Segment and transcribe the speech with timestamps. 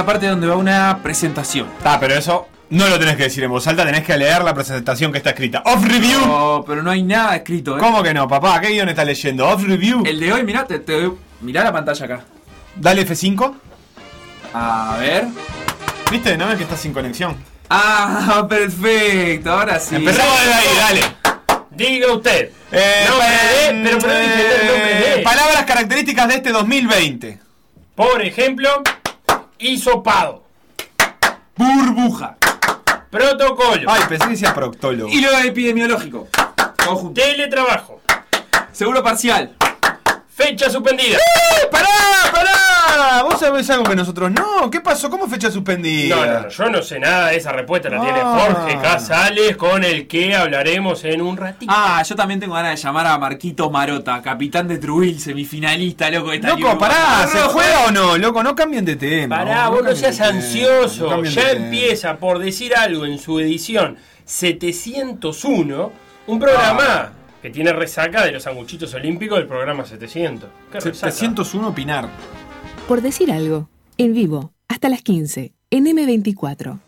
[0.00, 1.66] La parte donde va una presentación.
[1.84, 4.54] Ah, pero eso no lo tenés que decir en voz alta, tenés que leer la
[4.54, 5.62] presentación que está escrita.
[5.66, 6.18] Off review.
[6.26, 7.80] No, pero no hay nada escrito, ¿eh?
[7.80, 8.58] ¿Cómo que no, papá?
[8.62, 9.46] ¿Qué guion estás leyendo?
[9.46, 10.02] Off review.
[10.06, 12.20] El de hoy, mirá, te, te doy- mirá la pantalla acá.
[12.76, 13.52] Dale F5.
[14.54, 15.26] A ver.
[16.10, 16.38] ¿Viste?
[16.38, 17.36] ¿No ves que estás sin conexión?
[17.68, 19.96] Ah, perfecto, ahora sí.
[19.96, 21.00] Empezamos desde ahí, dale.
[21.72, 22.52] Diga usted.
[22.72, 25.22] Eh, Nombre de- pero pero dije el nombre de.
[25.22, 27.38] Palabras características de este 2020.
[27.94, 28.82] Por ejemplo,
[29.60, 30.42] hisopado,
[31.56, 32.36] Burbuja.
[33.10, 35.10] protocolo, Ay, pensé que decía proctólogo.
[35.10, 36.28] Hilo epidemiológico.
[36.76, 37.20] Todo junto.
[37.20, 38.00] teletrabajo,
[38.72, 39.54] Seguro parcial.
[40.34, 41.16] fecha suspendida.
[41.18, 41.86] ¡Eh, ¡Pará,
[42.32, 42.50] pará!
[43.24, 44.70] ¿Vos sabés algo que nosotros no?
[44.70, 45.10] ¿Qué pasó?
[45.10, 46.16] ¿Cómo fecha suspendida?
[46.16, 48.38] No, no, no, yo no sé nada de esa respuesta, la tiene Ah.
[48.54, 51.72] Jorge Casales, con el que hablaremos en un ratito.
[51.74, 56.30] Ah, yo también tengo ganas de llamar a Marquito Marota, capitán de Truil, semifinalista, loco.
[56.30, 57.26] de esta Loco, pará.
[57.30, 58.16] ¿se No, juega o no?
[58.18, 59.36] Loco, no cambien de tema.
[59.38, 61.04] Pará, vos no cambien seas de tema, ansioso.
[61.04, 61.64] no cambien de ya tema.
[61.66, 65.92] empieza por decir algo en su edición 701,
[66.26, 67.10] un programa Ah.
[67.42, 70.48] que tiene resaca de los sanguchitos olímpicos del programa 700.
[70.72, 71.10] ¿Qué resaca?
[71.12, 72.08] 701 opinar.
[72.90, 76.80] Por decir algo, en vivo, hasta las 15, en M24.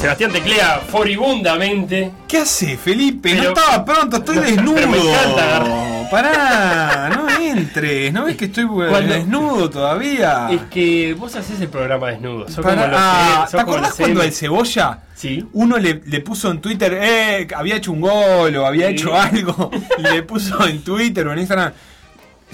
[0.00, 2.10] Sebastián teclea furibundamente.
[2.26, 3.34] ¿Qué hace, Felipe?
[3.34, 4.76] Pero- no estaba pronto, estoy desnudo.
[4.76, 5.93] pero me encanta.
[6.10, 8.12] Pará, no entres.
[8.12, 10.48] ¿No ves que estoy eh, Cuando- desnudo todavía?
[10.50, 12.48] Es que vos haces el programa desnudo.
[12.48, 14.98] Sos Pará, como los, ah, sos ¿Te como acordás los cuando el cebolla?
[15.14, 15.44] Sí.
[15.52, 18.94] Uno le, le puso en Twitter, eh, había hecho un gol o había Sí.
[18.94, 21.72] hecho algo, y le puso en Twitter o en Instagram,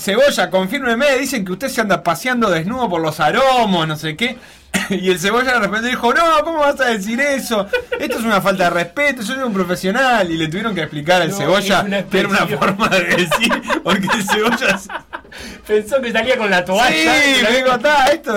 [0.01, 4.37] Cebolla, confírmeme, dicen que usted se anda paseando desnudo por los aromos, no sé qué.
[4.91, 7.67] Y el cebolla de repente dijo, no, ¿cómo vas a decir eso?
[7.99, 10.31] Esto es una falta de respeto, yo soy un profesional.
[10.31, 14.09] Y le tuvieron que explicar al No, cebolla que era una forma de decir, porque
[14.15, 14.81] el cebolla...
[15.67, 16.91] Pensó que salía con la toalla.
[17.23, 18.35] Sí, me dijo, está, esto...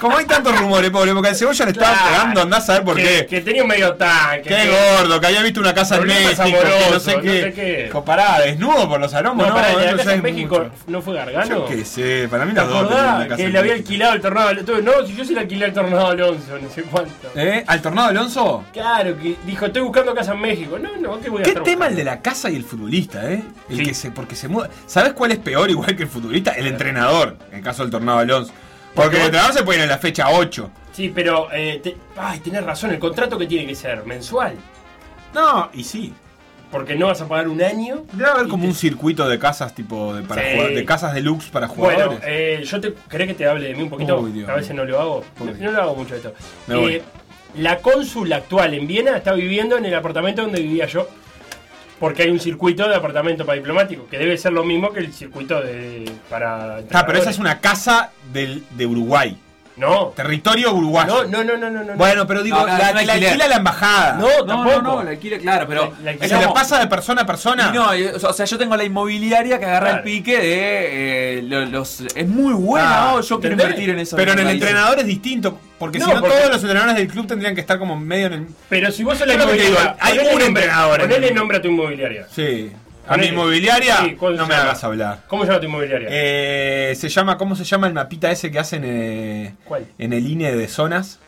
[0.00, 2.10] Como hay tantos rumores, pobre, porque el cebolla le estaba Claro.
[2.10, 3.26] pegando, andás a saber por que, qué.
[3.26, 4.48] que tenía un medio tanque.
[4.48, 6.42] Qué que- gordo, que había visto una casa en México,
[6.90, 7.42] no sé no qué.
[7.42, 7.82] sé qué.
[7.84, 10.70] Dijo, pará, desnudo por los aromos, No, no, pará, la casa en México mucho.
[10.88, 11.48] no fue Gargano.
[11.58, 14.20] Yo qué sé, para mí ¿Te las dos tenían casa que le había alquilado el
[14.20, 14.82] tornado al Alonso?
[14.82, 17.12] No, si yo se le alquilé el tornado al Alonso, no sé cuánto.
[17.34, 17.64] ¿Eh?
[17.66, 18.64] ¿Al tornado Alonso?
[18.72, 20.78] Claro, que dijo, estoy buscando casa en México.
[20.78, 23.42] No, no, ¿qué voy a ¿Qué tema el de la casa y el futbolista, eh?
[23.68, 23.82] El Sí.
[23.84, 24.68] que se, porque se muda.
[24.86, 26.31] ¿Sabes cuál es peor igual que el futbolista?
[26.38, 28.52] El entrenador, en el caso del tornado Alonso.
[28.94, 30.70] Porque el entrenador se puede ir en la fecha 8.
[30.92, 34.54] Sí, pero, eh, te- ay, tenés razón, el contrato que tiene que ser mensual.
[35.34, 36.12] No, y sí.
[36.70, 38.04] Porque no vas a pagar un año.
[38.12, 40.48] Debe haber como te- un circuito de casas tipo de, para Sí.
[40.56, 42.20] jugar- de casas deluxe para Bueno, jugadores.
[42.26, 44.18] eh, yo te querés que te hable de mí un poquito.
[44.20, 45.24] Uy, Dios a veces no lo hago.
[45.60, 46.32] No, lo hago mucho esto.
[46.68, 47.02] Eh,
[47.56, 51.08] la cónsul actual en Viena está viviendo en el apartamento donde vivía yo.
[52.02, 55.12] Porque hay un circuito de apartamento para diplomáticos, que debe ser lo mismo que el
[55.12, 56.78] circuito de para.
[56.90, 59.38] Ah, pero esa es una casa del, de Uruguay.
[59.76, 60.08] No.
[60.14, 61.24] Territorio uruguayo.
[61.24, 61.84] No, no, no, no, no.
[61.84, 61.94] no.
[61.94, 63.10] Bueno, pero digo, la, la alquiler.
[63.28, 64.12] alquila la embajada.
[64.14, 64.82] No, No, tampoco.
[64.82, 65.94] no, no, la alquila, claro, pero.
[66.04, 67.72] La- la le pasa de persona a persona.
[67.72, 69.98] No, yo- o sea, yo tengo la inmobiliaria que agarra Claro.
[69.98, 72.00] el pique de eh, lo- los.
[72.14, 74.16] Es muy buena, Ah, oh, yo quiero invertir en eso.
[74.16, 75.58] Pero en el entrenador es distinto.
[75.78, 78.26] Porque No, si no, porque- todos los entrenadores del club tendrían que estar como medio
[78.26, 78.46] en el.
[78.68, 79.66] Pero si vos sos la inmobiliaria.
[79.70, 82.26] digo, hay un entrenador en Ponele el- nombre a tu inmobiliaria.
[82.30, 82.70] Sí.
[83.06, 84.62] A mi inmobiliaria, Sí, ¿cuál no me llama?
[84.70, 85.22] hagas hablar.
[85.26, 86.08] ¿Cómo se llama tu inmobiliaria?
[86.10, 89.86] Eh, se llama, ¿cómo se llama el mapita ese que hacen eh, ¿Cuál?
[89.98, 91.18] en el INE de zonas?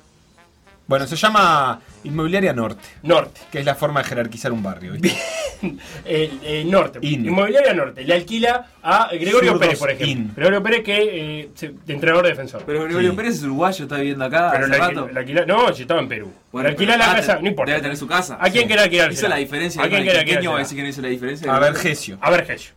[0.86, 3.40] Bueno, se llama Inmobiliaria Norte, Norte.
[3.50, 4.92] que es la forma de jerarquizar un barrio.
[4.92, 5.16] ¿viste?
[6.66, 6.98] Norte.
[7.02, 7.26] In.
[7.26, 8.04] Inmobiliaria Norte.
[8.04, 10.06] Le alquila a Gregorio Pérez, por ejemplo.
[10.12, 10.32] in.
[10.34, 12.62] Gregorio Pérez que eh, se- de entrenador defensor.
[12.66, 13.16] Pero Gregorio Sí.
[13.16, 15.08] Pérez es uruguayo, está viviendo acá Pero hace le rato.
[15.16, 16.32] alquila, no, si estaba en Perú.
[16.52, 17.70] Bueno, le alquila pero la ah, casa, te- no importa.
[17.72, 18.36] Debe tener su casa.
[18.40, 18.66] ¿A quién Sí.
[18.68, 19.12] quiere alquilar?
[19.12, 19.82] Hizo la diferencia.
[19.82, 20.46] ¿A quién quiere alquilar?
[20.52, 21.54] va a decir que no hizo la diferencia.
[21.54, 22.18] A ver, Gesio.
[22.20, 22.74] A Vergesio.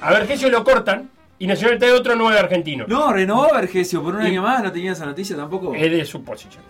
[0.00, 2.84] A Vergesio lo cortan y Nacional trae otro nuevo argentino.
[2.88, 5.74] No, renovó a Vergesio por un Y- año más, no tenía esa noticia tampoco.
[5.74, 6.62] Es de su posición.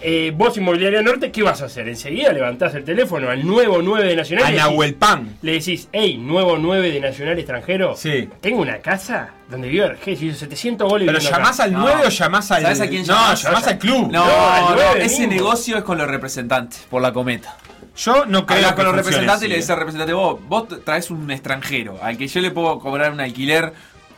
[0.00, 1.88] Eh, vos, Inmobiliaria Norte, ¿qué vas a hacer?
[1.88, 4.44] Enseguida levantás el teléfono al nuevo 9 de Nacional.
[4.46, 5.36] A y le decís- Nahuel Pan.
[5.42, 7.96] Le decís, hey, nuevo 9 de Nacional extranjero.
[7.96, 8.28] Sí.
[8.40, 11.06] Tengo una casa donde vive Vergesio, hizo 700 goles.
[11.06, 11.64] Pero llamás acá.
[11.64, 11.80] al No.
[11.80, 12.62] 9 o llamás al.
[12.62, 13.42] ¿Sabes a quién No, llamás?
[13.42, 14.10] llamás al club.
[14.12, 15.34] No, No, al no, ese mismo.
[15.34, 17.56] negocio es con los representantes, por la cometa.
[17.96, 19.72] Yo no creo Hablas que con los representantes y le dices eh.
[19.72, 23.72] al representante, vos, vos traes un extranjero, al que yo le puedo cobrar un alquiler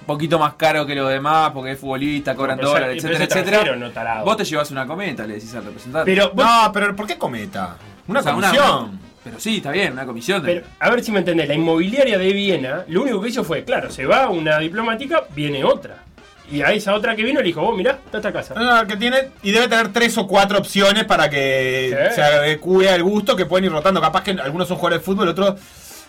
[0.06, 3.76] poquito más caro que los demás, porque es futbolista, cobran Pero dólares, pero etcétera, etcétera.
[4.18, 4.24] no.
[4.24, 6.10] Vos te llevas una cometa, le decís al representante.
[6.10, 7.76] Pero, vos- No, pero ¿por qué cometa?
[8.08, 9.00] Una O sea, comisión.
[9.24, 10.42] pero sí, está bien, una comisión.
[10.42, 13.42] de- pero, a ver si me entendés, la inmobiliaria de Viena, lo único que hizo
[13.44, 16.04] fue, claro, se va una diplomática, viene otra.
[16.48, 18.54] Y a esa otra que vino le dijo, vos mirá, está esta casa.
[18.54, 22.14] No, no, que tiene, y debe tener tres o cuatro opciones para que Sí.
[22.14, 24.00] se adecue al gusto, que pueden ir rotando.
[24.00, 25.56] Capaz que algunos son jugadores de fútbol, otros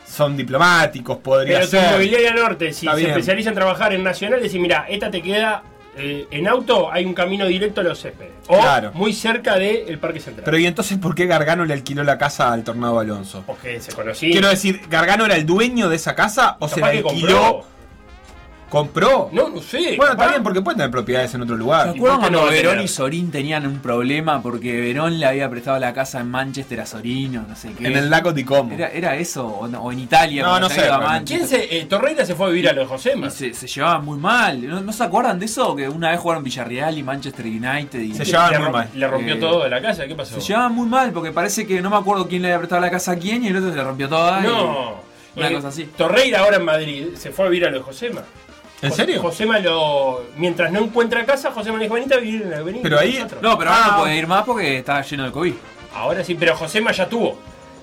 [0.08, 1.84] son diplomáticos, podría Pero ser.
[1.90, 3.10] inmobiliaria norte, si Está se bien.
[3.12, 5.64] especializa en trabajar en Nacional, decís, mira, esta te queda
[6.00, 8.32] eh, en auto, hay un camino directo a los céspedes.
[8.48, 8.92] O Claro.
[8.94, 10.44] muy cerca del Parque Central.
[10.46, 13.44] Pero ¿y entonces por qué Gargano le alquiló la casa al Tornado Alonso?
[13.48, 14.32] Porque se conocía.
[14.32, 17.66] Quiero decir, ¿Gargano era el dueño de esa casa o se la alquiló?
[18.70, 19.30] Compró.
[19.32, 19.96] No, no sé.
[19.98, 21.84] bueno, está bien, porque pueden tener propiedades en otro lugar.
[21.92, 22.86] ¿Se ¿Y acuerdan no cuando Verón tener?
[22.86, 26.86] y Sorín tenían un problema porque Verón le había prestado la casa en Manchester a
[26.86, 27.88] Sorín o no sé qué?
[27.88, 28.74] En el lago di Como.
[28.74, 29.48] ¿Era, era eso?
[29.48, 30.44] ¿O, no- o en Italia?
[30.44, 30.82] No, no se sé.
[30.88, 31.48] ¿Quién Manchester?
[31.70, 31.78] se.
[31.80, 33.30] eh, Torreira se fue a vivir a los Y Josema?
[33.30, 34.68] se, se llevaban muy mal.
[34.68, 35.76] ¿No, no se acuerdan de eso?
[35.76, 38.72] Que una vez jugaron Villarreal y Manchester United y Se se, llevaban le, muy rom-
[38.74, 38.90] mal.
[38.94, 40.40] le rompió Eh, todo de la casa, ¿qué pasó?
[40.40, 43.14] llevaban muy mal porque parece que no me acuerdo quién le había prestado la casa
[43.14, 44.42] a quién y el otro se le rompió toda.
[44.42, 45.08] y- No.
[45.36, 45.86] Una Eh, cosa así.
[45.96, 48.22] Torreira ahora en Madrid se fue a vivir a los Josema.
[48.82, 49.22] ¿En José- serio?
[49.22, 50.24] Josema lo.
[50.38, 52.84] Mientras no encuentra casa, Josema le dijo, venite a vivir en la avenida.
[52.84, 53.42] Pero ahí- nosotros".
[53.42, 53.92] No, pero ahora Ah.
[53.92, 55.54] no puede ir más porque está lleno de COVID.
[55.96, 57.38] Ahora sí, pero Josema ya tuvo.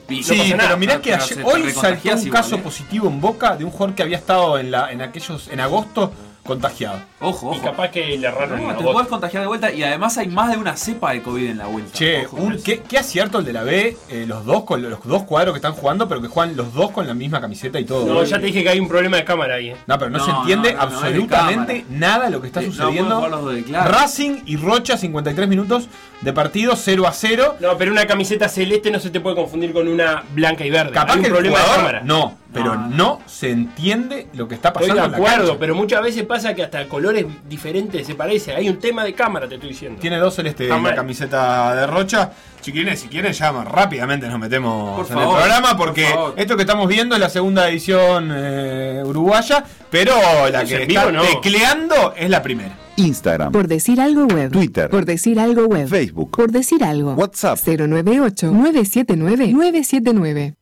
[0.08, 0.68] Y- Sí, no pasa nada.
[0.68, 2.58] pero mirá que se ayer- hoy saltó un igual, caso ¿eh?
[2.58, 6.12] positivo en Boca de un jugador que había estado en la en aquellos en agosto
[6.44, 7.00] contagiado.
[7.20, 7.64] Ojo, Y ojo.
[7.64, 10.58] capaz que le erraron No, te puedes contagiar de vuelta y además hay más de
[10.58, 11.90] una cepa de COVID en la vuelta.
[11.92, 15.02] Che, Ojo un- qué, qué acierto el de la B, eh, los dos con los
[15.04, 17.84] dos cuadros que están jugando, pero que juegan los dos con la misma camiseta y
[17.84, 18.06] todo.
[18.06, 19.70] No, ya te dije que hay un problema de cámara ahí.
[19.70, 19.76] eh.
[19.86, 22.72] No, pero no, No, se entiende no, de absolutamente nada lo que está Eh, no
[22.72, 23.28] sucediendo.
[23.28, 23.90] los dos de claro.
[23.90, 25.88] Racing y Rocha, 53 minutos
[26.20, 27.56] de partido, 0 a 0.
[27.60, 30.92] No, pero una camiseta celeste no se te puede confundir con una blanca y verde.
[30.92, 32.00] Capaz hay un que el problema de cámara.
[32.04, 32.88] No, pero No.
[32.88, 36.22] no se entiende lo que está Estoy pasando de en la acuerdo, pero muchas veces
[36.22, 38.54] pasa que hasta colores diferentes se parece.
[38.54, 39.98] Hay un tema de cámara, te estoy diciendo.
[40.00, 42.30] Tiene dos celeste en la camiseta de Rocha.
[42.62, 43.66] Chiquilines, si quieren, llaman.
[43.66, 47.20] Rápidamente nos metemos Por en favor, el programa por porque esto que estamos viendo es
[47.20, 50.14] la segunda edición eh, uruguaya, pero
[50.50, 51.22] la que está vivo, ¿no?
[51.24, 52.78] tecleando es la primera.
[52.96, 54.52] Instagram, Por decir algo web.
[54.52, 54.88] Twitter.
[54.88, 55.88] Por decir algo web.
[55.88, 56.30] Facebook.
[56.30, 57.14] Por decir algo.
[57.14, 57.58] WhatsApp.
[57.58, 60.54] 098-979-979.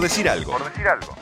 [0.00, 0.52] Por decir algo.
[0.52, 1.14] Por decir algo.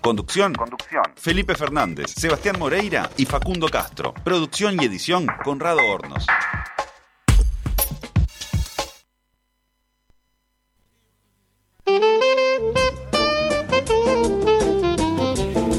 [0.00, 0.52] Conducción.
[0.52, 1.04] Conducción.
[1.14, 4.12] Felipe Fernández, Sebastián Moreira y Facundo Castro.
[4.24, 6.26] Producción y edición Conrado Hornos.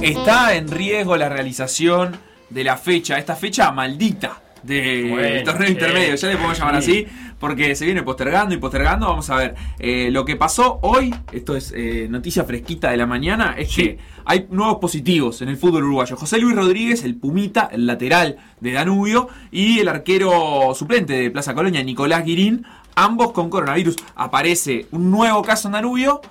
[0.01, 2.17] Está en riesgo la realización
[2.49, 7.05] de la fecha, esta fecha maldita del Bueno, torneo intermedio, ya le podemos llamar Sí.
[7.07, 9.07] así, porque se viene postergando y postergando.
[9.07, 13.05] Vamos a ver, eh, lo que pasó hoy, esto es eh, noticia fresquita de la
[13.05, 13.81] mañana, es Sí.
[13.83, 16.15] que hay nuevos positivos en el fútbol uruguayo.
[16.17, 21.55] José Luis Rodríguez, el Pumita, el lateral de Danubio, y el arquero suplente de Plaza
[21.55, 23.95] Colonia, Nicolás Guirín, ambos con coronavirus.
[24.15, 26.21] Aparece un nuevo caso en Danubio.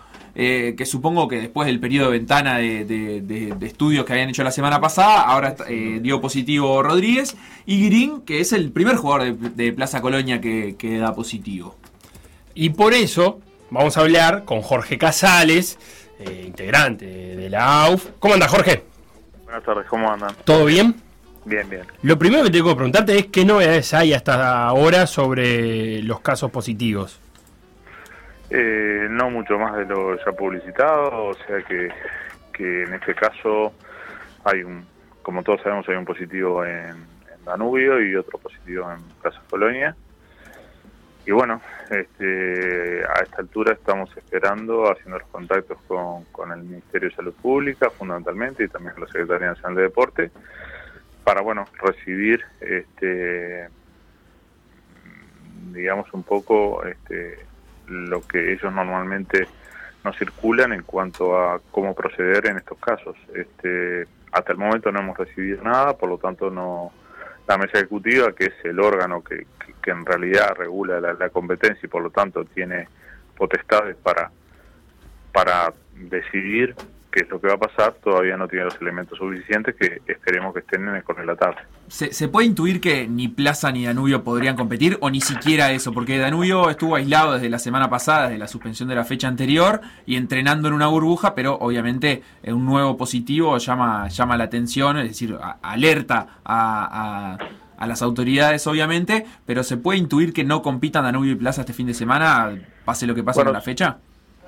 [0.40, 4.12] Eh, que supongo que después del periodo de ventana de, de- de- de estudios que
[4.12, 8.70] habían hecho la semana pasada, ahora eh, dio positivo Rodríguez, y Guirín, que es el
[8.70, 11.74] primer jugador de, de Plaza Colonia que, que da positivo.
[12.54, 13.40] Y por eso
[13.70, 15.76] vamos a hablar con Jorge Casales,
[16.20, 18.06] eh, integrante de la AUF.
[18.20, 18.84] ¿Cómo anda Jorge?
[19.44, 20.34] Buenas tardes, ¿cómo andan?
[20.44, 20.94] ¿Todo bien?
[21.44, 21.82] Bien, bien.
[22.02, 26.50] Lo primero que tengo que preguntarte es qué novedades hay hasta ahora sobre los casos
[26.50, 27.18] positivos.
[28.50, 31.90] Eh, no mucho más de lo ya publicitado, o sea que,
[32.52, 33.74] que en este caso
[34.44, 34.86] hay un,
[35.22, 39.96] como todos sabemos, hay un positivo en, Danubio y otro positivo en Plaza Colonia.
[41.24, 47.08] Y bueno, este, a esta altura estamos esperando, haciendo los contactos con, con el Ministerio
[47.08, 50.30] de Salud Pública, fundamentalmente, y también con la Secretaría Nacional de Deporte,
[51.24, 53.68] para, bueno, recibir, este,
[55.72, 57.38] digamos, un poco este,
[57.88, 59.46] lo que ellos normalmente
[60.04, 63.16] no circulan en cuanto a cómo proceder en estos casos.
[63.34, 66.92] Este, hasta el momento no hemos recibido nada, por lo tanto no
[67.46, 69.46] la mesa ejecutiva, que es el órgano que
[69.86, 72.88] en realidad regula la, la competencia y por lo tanto tiene
[73.36, 74.30] potestades para
[75.32, 76.74] para decidir
[77.18, 80.54] qué es lo que va a pasar, todavía no tiene los elementos suficientes que esperemos
[80.54, 81.56] que estén en el con la tarde.
[81.88, 85.92] ¿Se, se puede intuir que ni Plaza ni Danubio podrían competir o ni siquiera eso?
[85.92, 89.80] Porque Danubio estuvo aislado desde la semana pasada, desde la suspensión de la fecha anterior
[90.06, 94.98] y entrenando en una burbuja, pero obviamente eh, un nuevo positivo llama, llama la atención,
[94.98, 97.38] es decir, a- alerta a, a-
[97.78, 101.72] a las autoridades obviamente, pero ¿se puede intuir que no compitan Danubio y Plaza este
[101.72, 102.50] fin de semana,
[102.84, 103.98] pase lo que pase Bueno, con la fecha?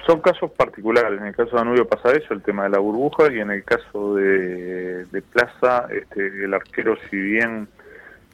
[0.06, 1.20] Son casos particulares.
[1.20, 3.64] En el caso de Danubio pasa eso, el tema de la burbuja, y en el
[3.64, 7.68] caso de, de Plaza, este, el arquero, si bien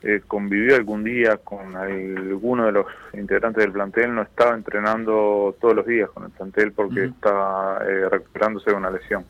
[0.02, 5.74] eh, convivió algún día con alguno de los integrantes del plantel, no estaba entrenando todos
[5.74, 7.14] los días con el plantel porque Ujú.
[7.14, 9.24] está eh, recuperándose de una lesión.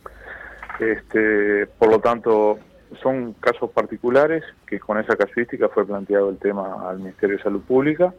[0.78, 2.58] Este, por lo tanto,
[3.02, 7.62] son casos particulares que con esa casuística fue planteado el tema al Ministerio de Salud
[7.62, 8.12] Pública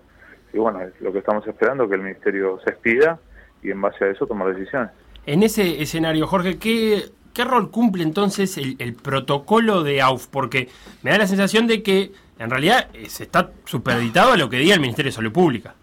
[0.53, 3.19] y bueno, lo que estamos esperando que el Ministerio se expida
[3.63, 4.91] y en base a eso tomar decisiones.
[5.25, 10.27] En ese escenario, Jorge, ¿qué, qué rol cumple entonces el, el protocolo de AUF?
[10.27, 10.69] Porque
[11.03, 14.73] me da la sensación de que en realidad se está supeditado a lo que diga
[14.75, 15.73] el Ministerio de Salud Pública.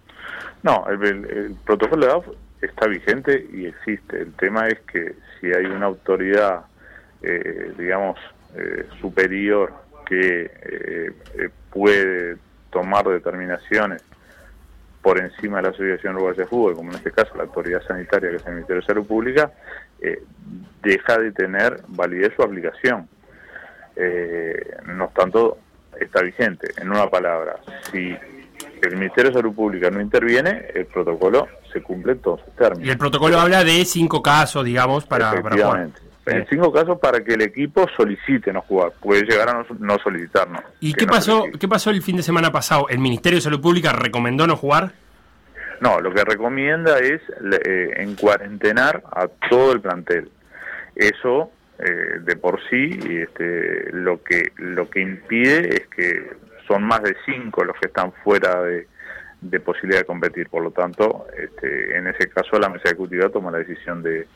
[0.63, 2.27] No, el, el- el protocolo de AUF
[2.63, 4.21] está vigente y existe.
[4.23, 6.65] El tema es que si hay una autoridad,
[7.23, 8.19] eh, digamos,
[8.57, 9.75] eh, superior
[10.07, 12.37] que eh, eh, puede
[12.71, 14.03] tomar determinaciones
[15.05, 18.31] por encima de la Asociación Uruguaya de Fútbol, como en este caso la autoridad sanitaria
[18.31, 19.53] que es el Ministerio de Salud Pública,
[20.01, 20.23] eh,
[20.83, 23.07] deja de tener validez su aplicación.
[23.97, 25.39] Eh, no obstante,
[26.01, 26.69] está vigente.
[26.81, 27.57] En una palabra,
[27.93, 28.17] si
[28.83, 32.57] el Ministerio de Salud Pública no interviene, el protocolo se cumple en todos sus Y
[32.57, 32.89] términos.
[32.89, 35.89] el protocolo habla de cinco casos, digamos, para, para
[36.27, 38.93] En cinco casos para que el equipo solicite no jugar.
[39.01, 40.63] Puede llegar a no, no solicitarnos.
[40.81, 41.59] ¿Y qué no pasó, solicite.
[41.59, 42.89] qué pasó el fin de semana pasado?
[42.89, 44.93] ¿El Ministerio de Salud Pública recomendó no jugar?
[45.81, 47.21] No, lo que recomienda es
[47.67, 50.31] eh, en cuarentenar a todo el plantel.
[50.97, 56.31] Eso eh, de por sí y, este, lo que lo que impide es que
[56.67, 58.87] son más de cinco los que están fuera de,
[59.41, 60.49] de posibilidad de competir.
[60.49, 64.27] Por lo tanto, este, en ese caso la mesa ejecutiva toma la decisión de,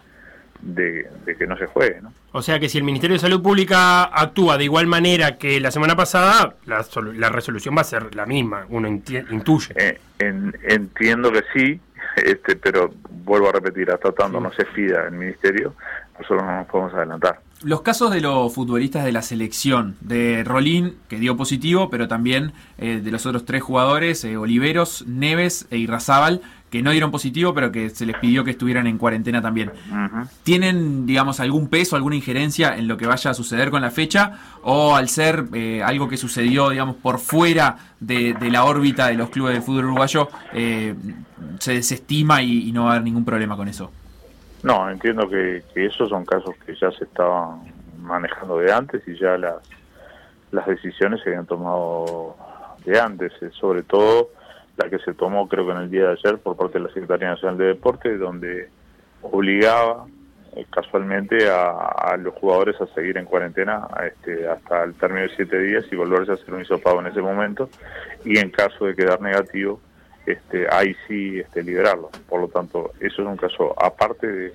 [0.61, 2.01] de, de que no se juegue.
[2.03, 2.13] ¿no?
[2.33, 5.71] O sea que si el Ministerio de Salud Pública actúa de igual manera que la
[5.71, 9.73] semana pasada, la, solu- la resolución va a ser la misma, uno inti- intuye.
[9.77, 11.81] Eh, en- entiendo que sí,
[12.17, 12.93] este, pero
[13.25, 15.75] vuelvo a repetir, hasta tanto no se pida el ministerio,
[16.19, 17.41] nosotros no nos podemos adelantar.
[17.65, 22.53] Los casos de los futbolistas de la selección, de Rolín, que dio positivo, pero también
[22.79, 27.55] eh, de los otros tres jugadores, eh, Oliveros, Neves e Irrazábal, que no dieron positivo,
[27.55, 29.73] pero que se les pidió que estuvieran en cuarentena también.
[30.43, 34.39] ¿Tienen, digamos, algún peso, alguna injerencia en lo que vaya a suceder con la fecha?
[34.63, 39.15] ¿O al ser eh, algo que sucedió, digamos, por fuera de, de la órbita de
[39.15, 40.95] los clubes de fútbol uruguayo, eh,
[41.59, 43.91] se desestima y, y no va a haber ningún problema con eso?
[44.63, 47.61] No, entiendo que, que esos son casos que ya se estaban
[48.03, 49.57] manejando de antes y ya las,
[50.51, 52.37] las decisiones se habían tomado
[52.85, 54.31] de antes, eh, sobre todo
[54.79, 56.93] la que se tomó creo que en el día de ayer por parte de la
[56.93, 58.69] Secretaría Nacional de Deporte, donde
[59.23, 60.07] obligaba
[60.55, 65.37] eh, casualmente a, a los jugadores a seguir en cuarentena este, hasta el término de
[65.37, 67.69] siete días y volverse a hacer un hisopado en ese momento
[68.25, 69.81] y en caso de quedar negativo
[70.27, 72.11] este, ahí sí este, liberarlo.
[72.29, 74.53] Por lo tanto, eso es un caso aparte de,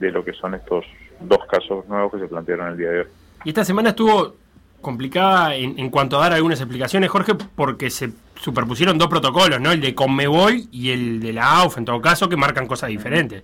[0.00, 0.86] de lo que son estos
[1.20, 3.06] dos casos nuevos que se plantearon el día de hoy.
[3.44, 4.34] Y esta semana estuvo
[4.80, 9.72] complicada en, en cuanto a dar algunas explicaciones, Jorge, porque se superpusieron dos protocolos, ¿no?
[9.72, 13.42] El de Conmebol y el de la AUF, en todo caso, que marcan cosas diferentes.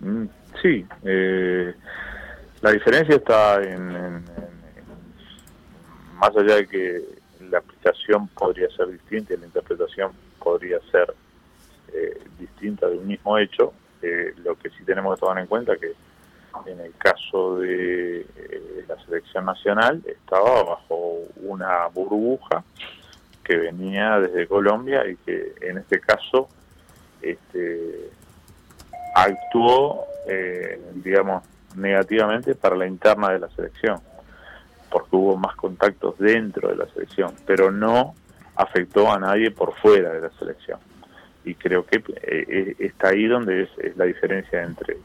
[0.00, 0.24] Mm,
[0.62, 1.74] Sí, eh,
[2.62, 4.24] la diferencia está en, en-
[6.18, 7.02] más allá de que
[7.50, 10.12] la aplicación podría ser distinta y la interpretación
[10.42, 11.14] podría ser
[11.92, 15.76] eh, distinta de un mismo hecho, eh, lo que sí tenemos que tomar en cuenta
[15.76, 15.92] que
[16.66, 22.64] en el caso de eh, la selección nacional estaba bajo una burbuja
[23.42, 26.48] que venía desde Colombia y que en este caso
[27.20, 28.10] este,
[29.14, 31.44] actuó, eh, digamos,
[31.76, 34.00] negativamente para la interna de la selección,
[34.90, 38.14] porque hubo más contactos dentro de la selección, pero no
[38.56, 40.78] afectó a nadie por fuera de la selección.
[41.44, 44.96] Y creo que eh, eh, está ahí donde es, es la diferencia entre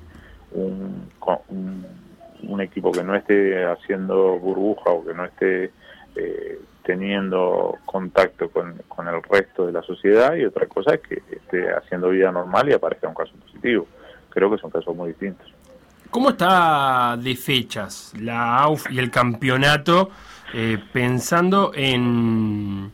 [0.54, 1.10] un,
[1.50, 1.86] un,
[2.44, 5.72] un equipo que no esté haciendo burbuja o que no esté
[6.16, 11.22] eh, teniendo contacto con, con el resto de la sociedad y otra cosa es que
[11.32, 13.88] esté haciendo vida normal y aparezca un caso positivo.
[14.30, 15.48] Creo que son casos muy distintos.
[16.10, 20.10] ¿Cómo está de fechas la AUF y el campeonato
[20.56, 22.92] eh, pensando en,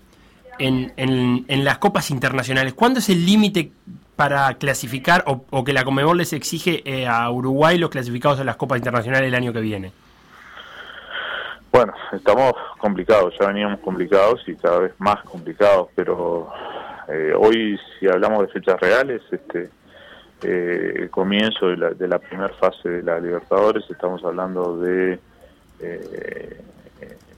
[0.59, 2.73] en, en- en las copas internacionales?
[2.73, 3.71] ¿Cuándo es el límite
[4.15, 8.43] para clasificar o, o que la Conmebol les exige eh, a Uruguay los clasificados a
[8.43, 9.91] las copas internacionales el año que viene?
[11.71, 16.49] Bueno, estamos complicados, ya veníamos complicados y cada vez más complicados, pero
[17.09, 19.69] eh, hoy si hablamos de fechas reales, este
[20.41, 25.19] eh, el comienzo de la, de la primera fase de la Libertadores, estamos hablando de
[25.79, 26.61] eh,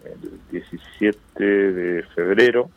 [0.05, 2.69] el 17 de febrero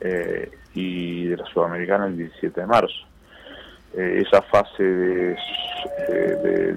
[0.00, 3.06] eh, y de la Sudamericana el 17 de marzo.
[3.94, 5.36] Eh, esa fase de,
[6.08, 6.72] de,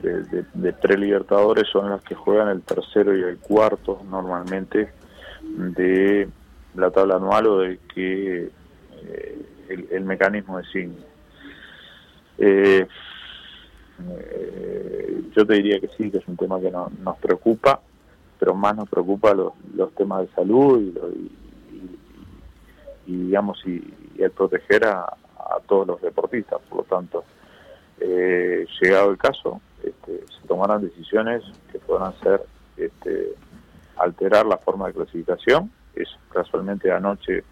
[0.54, 4.92] de- pre-libertadores son las que juegan el tercero y el cuarto normalmente
[5.42, 6.28] de
[6.76, 8.50] la tabla anual o de que
[9.08, 9.46] eh,
[9.92, 10.98] el, mecanismo designe.
[12.38, 12.86] Eh,
[14.10, 17.80] eh, yo te diría que sí, que es un tema que no- nos preocupa,
[18.40, 20.90] pero más nos preocupa los, los temas de salud y,
[23.12, 23.82] y- digamos y
[24.18, 25.06] el proteger a,
[25.46, 26.60] a todos los deportistas.
[26.70, 27.24] Por lo tanto,
[28.00, 32.42] eh, llegado el caso, este, se tomarán decisiones que podrán ser
[32.78, 33.34] este,
[33.98, 35.72] alterar la forma de clasificación.
[35.96, 37.44] Es casualmente anoche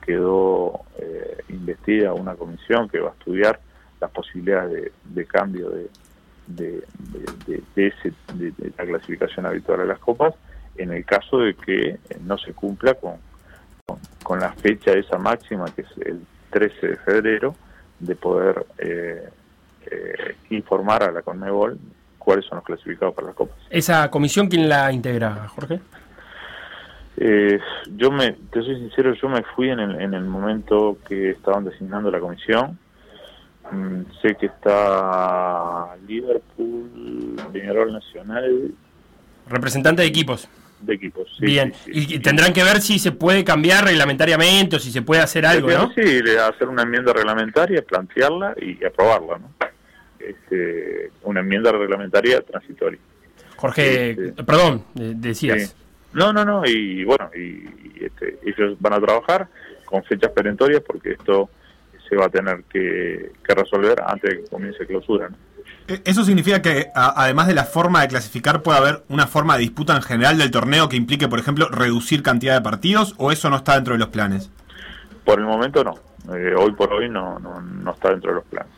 [0.00, 3.60] quedó eh, investida una comisión que va a estudiar
[4.00, 5.90] las posibilidades de, cambio de,
[6.46, 6.82] de
[8.78, 10.34] la clasificación habitual de las copas
[10.76, 13.14] en el caso de que eh, no se cumpla con,
[13.86, 17.54] con, con la fecha esa máxima que es el 13 de febrero
[17.98, 19.28] de poder eh,
[19.90, 21.78] eh, informar a la Conmebol
[22.18, 23.56] cuáles son los clasificados para las copas.
[23.70, 25.80] ¿Esa comisión quién la integra, Jorge?
[27.16, 27.58] Eh,
[27.96, 31.64] yo me, te soy sincero, yo me fui en el, en el momento que estaban
[31.64, 32.78] designando la comisión.
[33.70, 38.74] Mm, sé que está Liverpool, Peñarol Nacional
[39.50, 40.48] Representante de equipos.
[40.80, 41.28] De equipos.
[41.38, 41.72] sí, Bien.
[41.84, 42.14] sí, sí.
[42.14, 45.68] Y, tendrán que ver si se puede cambiar reglamentariamente o si se puede hacer algo,
[45.70, 45.92] ¿no?
[45.92, 49.50] Sí, hacer una enmienda reglamentaria, plantearla y aprobarla, ¿no?
[50.18, 52.98] Este, una enmienda reglamentaria transitoria.
[53.56, 54.42] Jorge, sí.
[54.44, 55.76] perdón, de- decías.
[56.12, 59.48] No, no, no, y bueno, y, y, este, ellos van a trabajar
[59.84, 61.50] con fechas perentorias porque esto
[62.08, 65.28] se va a tener que, que resolver antes de que comience clausura.
[65.28, 65.36] ¿no?
[65.88, 69.60] E- ¿Eso significa que además de la forma de clasificar puede haber una forma de
[69.60, 73.50] disputa en general del torneo que implique, por ejemplo, reducir cantidad de partidos o eso
[73.50, 74.50] no está dentro de los planes?
[75.24, 75.94] Por el momento no,
[76.34, 78.72] Eh, hoy por hoy no, no, no está dentro de los planes.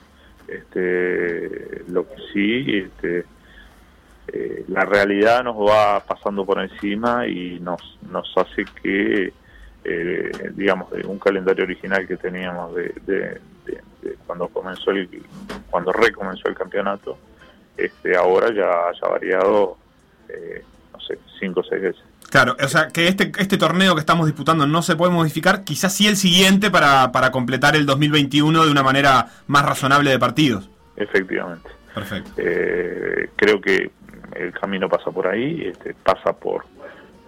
[0.49, 3.25] Este, lo que sí, este,
[4.29, 9.33] eh, la realidad nos va pasando por encima y nos, nos hace que,
[9.85, 15.09] eh, digamos, un calendario original que teníamos de- de- de cuando comenzó el,
[15.71, 17.19] cuando recomenzó el campeonato,
[17.77, 19.77] este, ahora ya haya variado,
[20.29, 22.03] eh, no sé, cinco o seis veces.
[22.31, 25.93] Claro, o sea, que este, este torneo que estamos disputando no se puede modificar, quizás
[25.95, 30.71] sí el siguiente para, para completar el 2021 de una manera más razonable de partidos.
[30.97, 31.69] Efectivamente.
[31.95, 32.31] Perfecto.
[32.39, 33.91] Eh, creo que
[34.35, 36.65] el camino pasa por ahí, este, pasa por,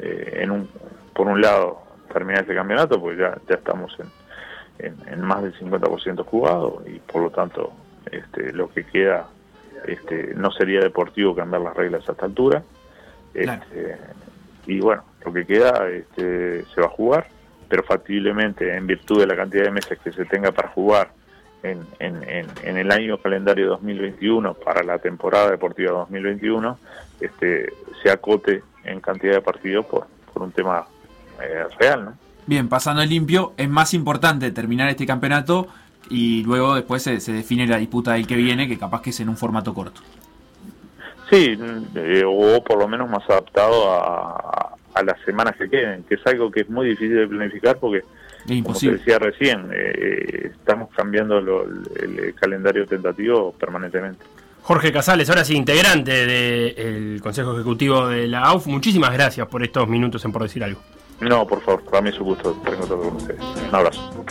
[0.00, 0.70] eh, en un,
[1.14, 4.06] por un lado, terminar este campeonato, porque ya, ya estamos en,
[4.78, 7.72] en, en más del 50% jugado y por lo tanto
[8.10, 9.28] este, lo que queda
[9.86, 12.62] este, no sería deportivo cambiar las reglas a esta altura.
[13.32, 13.62] Claro.
[13.62, 13.96] Este,
[14.66, 17.28] y bueno, lo que queda este, se va a jugar,
[17.68, 21.10] pero factiblemente en virtud de la cantidad de meses que se tenga para jugar
[21.62, 26.78] en, en, en, en el año calendario 2021 para la temporada deportiva 2021
[27.20, 30.86] este, se acote en cantidad de partidos por, por un tema
[31.42, 32.23] eh, real, ¿no?
[32.46, 35.66] Bien, pasando el limpio, es más importante terminar este campeonato
[36.10, 39.20] y luego después se, se define la disputa del que viene, que capaz que es
[39.20, 40.00] en un formato corto.
[41.30, 41.58] Sí,
[41.94, 46.26] eh, o por lo menos más adaptado a, a las semanas que queden, que es
[46.26, 48.02] algo que es muy difícil de planificar porque,
[48.46, 54.22] Es como te decía recién, eh, estamos cambiando lo- el, el calendario tentativo permanentemente.
[54.62, 59.88] Jorge Casales, ahora sí, integrante del Consejo Ejecutivo de la AUF, muchísimas gracias por estos
[59.88, 60.80] minutos en Por Decir Algo.
[61.20, 63.40] No, por favor, para mí es un gusto contacto con ustedes.
[63.68, 64.24] Un abrazo.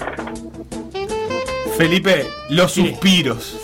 [1.77, 2.87] Felipe, los Sí.
[2.87, 3.57] suspiros.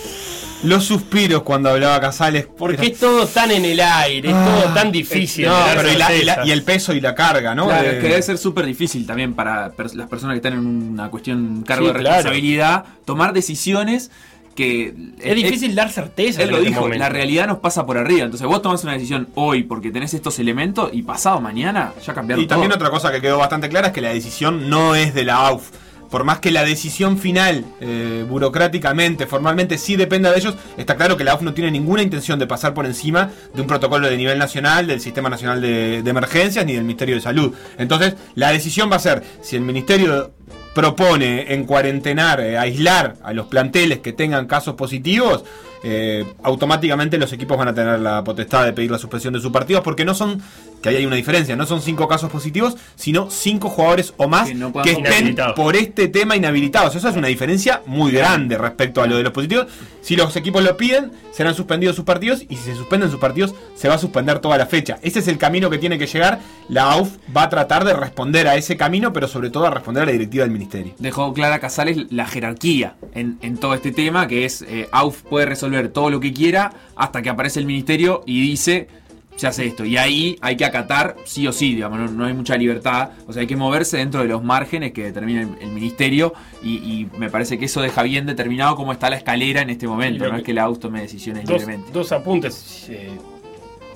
[0.64, 2.46] Los suspiros cuando hablaba Casales.
[2.58, 5.46] Porque es todo tan en el aire, es Ah, todo tan difícil.
[5.46, 6.48] No, pero y, la- y la- certezas.
[6.48, 7.68] y el peso y la carga, ¿no?
[7.68, 11.64] Claro, que debe ser súper difícil también para las personas que están en una cuestión
[11.66, 12.16] cargo Sí, de claro.
[12.18, 14.12] responsabilidad tomar decisiones
[14.56, 16.42] que Es difícil dar certeza.
[16.42, 17.00] Él en lo este dijo, momento.
[17.00, 18.26] la realidad nos pasa por arriba.
[18.26, 22.44] Entonces vos tomás una decisión hoy porque tenés estos elementos y pasado mañana ya cambiaron
[22.44, 25.24] Y también otra cosa que quedó bastante clara es que la decisión no es de
[25.24, 25.70] la AUF.
[26.10, 31.16] Por más que la decisión final, eh, burocráticamente, formalmente, sí dependa de ellos, está claro
[31.18, 34.18] que la AUF no tiene ninguna intención de pasar por encima de un protocolo de
[34.18, 37.54] nivel nacional, del Sistema Nacional de, de Emergencias ni del Ministerio de Salud.
[37.78, 40.32] Entonces, la decisión va a ser, si el Ministerio
[40.80, 45.44] propone en cuarentenar, eh, aislar a los planteles que tengan casos positivos,
[45.84, 49.52] eh, automáticamente los equipos van a tener la potestad de pedir la suspensión de sus
[49.52, 50.42] partidos porque no son,
[50.82, 54.50] que ahí hay una diferencia, no son cinco casos positivos, sino cinco jugadores o más
[54.50, 56.96] Que no estén por este tema inhabilitados.
[56.96, 59.68] Eso es una diferencia muy grande respecto a lo de los positivos.
[60.02, 63.54] Si los equipos lo piden, serán suspendidos sus partidos y si se suspenden sus partidos,
[63.76, 65.00] se va a suspender toda la fecha.
[65.02, 66.40] Ese es el camino que tiene que llegar.
[66.68, 70.04] La AUF va a tratar de responder a ese camino, pero sobre todo a responder
[70.04, 70.94] a la directiva del ministerio.
[71.00, 75.46] Dejó clara Casales la jerarquía en, en todo este tema, que es eh, AUF puede
[75.46, 78.88] resolver todo lo que quiera hasta que aparece el ministerio y dice
[79.36, 79.86] se hace esto.
[79.86, 83.12] Y ahí hay que acatar sí o sí, digamos, no, no hay mucha libertad.
[83.26, 86.34] O sea, hay que moverse dentro de los márgenes que determina el, el ministerio.
[86.62, 89.88] Y, y me parece que eso deja bien determinado cómo está la escalera en este
[89.88, 90.26] momento.
[90.26, 91.90] No que- es que la AUS tome decisiones Dos, libremente.
[91.94, 92.88] dos apuntes.
[92.90, 93.12] eh,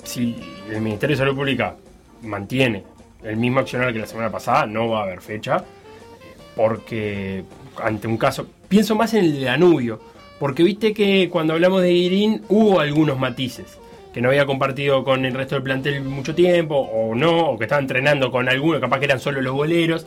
[0.02, 0.34] si
[0.72, 1.76] el Ministerio de Salud Pública
[2.22, 2.84] mantiene
[3.22, 5.58] el mismo accionar que la semana pasada, no va a haber fecha.
[5.58, 7.44] eh, Porque
[7.82, 8.46] ante un caso.
[8.68, 10.00] Pienso más en el de Danubio.
[10.38, 13.78] Porque viste que cuando hablamos de Guirín hubo algunos matices.
[14.12, 17.64] Que no había compartido con el resto del plantel mucho tiempo, o no, o que
[17.64, 20.06] estaba entrenando con algunos, capaz que eran solo los boleros.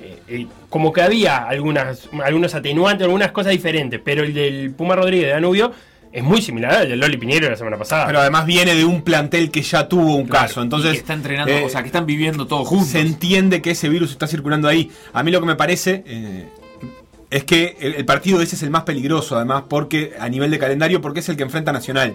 [0.00, 4.96] Eh, eh, como que había algunas, algunos atenuantes, algunas cosas diferentes, pero el del Puma
[4.96, 5.70] Rodríguez de Danubio
[6.10, 8.06] es muy similar al del Loli Piñero de la semana pasada.
[8.06, 10.60] Pero además viene de un plantel que ya tuvo un Claro, caso.
[10.60, 12.88] Y Entonces, que está entrenando, eh, o sea, que están viviendo todos juntos.
[12.88, 14.90] se entiende que ese virus está circulando ahí.
[15.12, 16.46] A mí lo que me parece eh,
[17.32, 21.00] es que el, partido ese es el más peligroso, además, porque a nivel de calendario,
[21.00, 22.14] porque es el que enfrenta Nacional.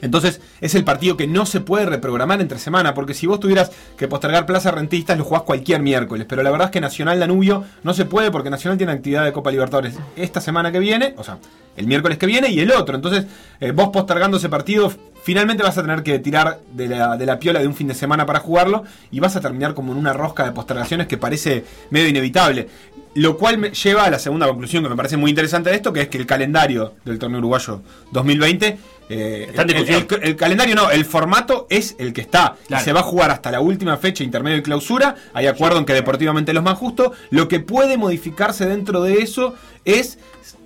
[0.00, 3.72] Entonces es el partido que no se puede reprogramar entre semana, porque si vos tuvieras
[3.96, 7.64] que postergar Plaza Rentistas lo jugás cualquier miércoles, pero la verdad es que Nacional Danubio
[7.82, 11.24] no se puede porque Nacional tiene actividad de Copa Libertadores esta semana que viene, o
[11.24, 11.38] sea,
[11.76, 12.94] el miércoles que viene y el otro.
[12.94, 13.26] Entonces
[13.58, 14.92] eh, vos postergando ese partido
[15.24, 17.94] finalmente vas a tener que tirar de la, de la piola de un fin de
[17.94, 21.64] semana para jugarlo y vas a terminar como en una rosca de postergaciones que parece
[21.90, 22.68] medio inevitable.
[23.16, 25.92] Lo cual me lleva a la segunda conclusión que me parece muy interesante de esto,
[25.92, 28.78] que es que el calendario del torneo uruguayo 2020...
[29.08, 32.56] eh, el, el- el calendario no, el formato es el que está.
[32.66, 32.82] Claro.
[32.82, 35.14] Y se va a jugar hasta la última fecha intermedio de clausura.
[35.32, 37.12] Hay acuerdo en que deportivamente es lo más justo.
[37.30, 40.18] Lo que puede modificarse dentro de eso es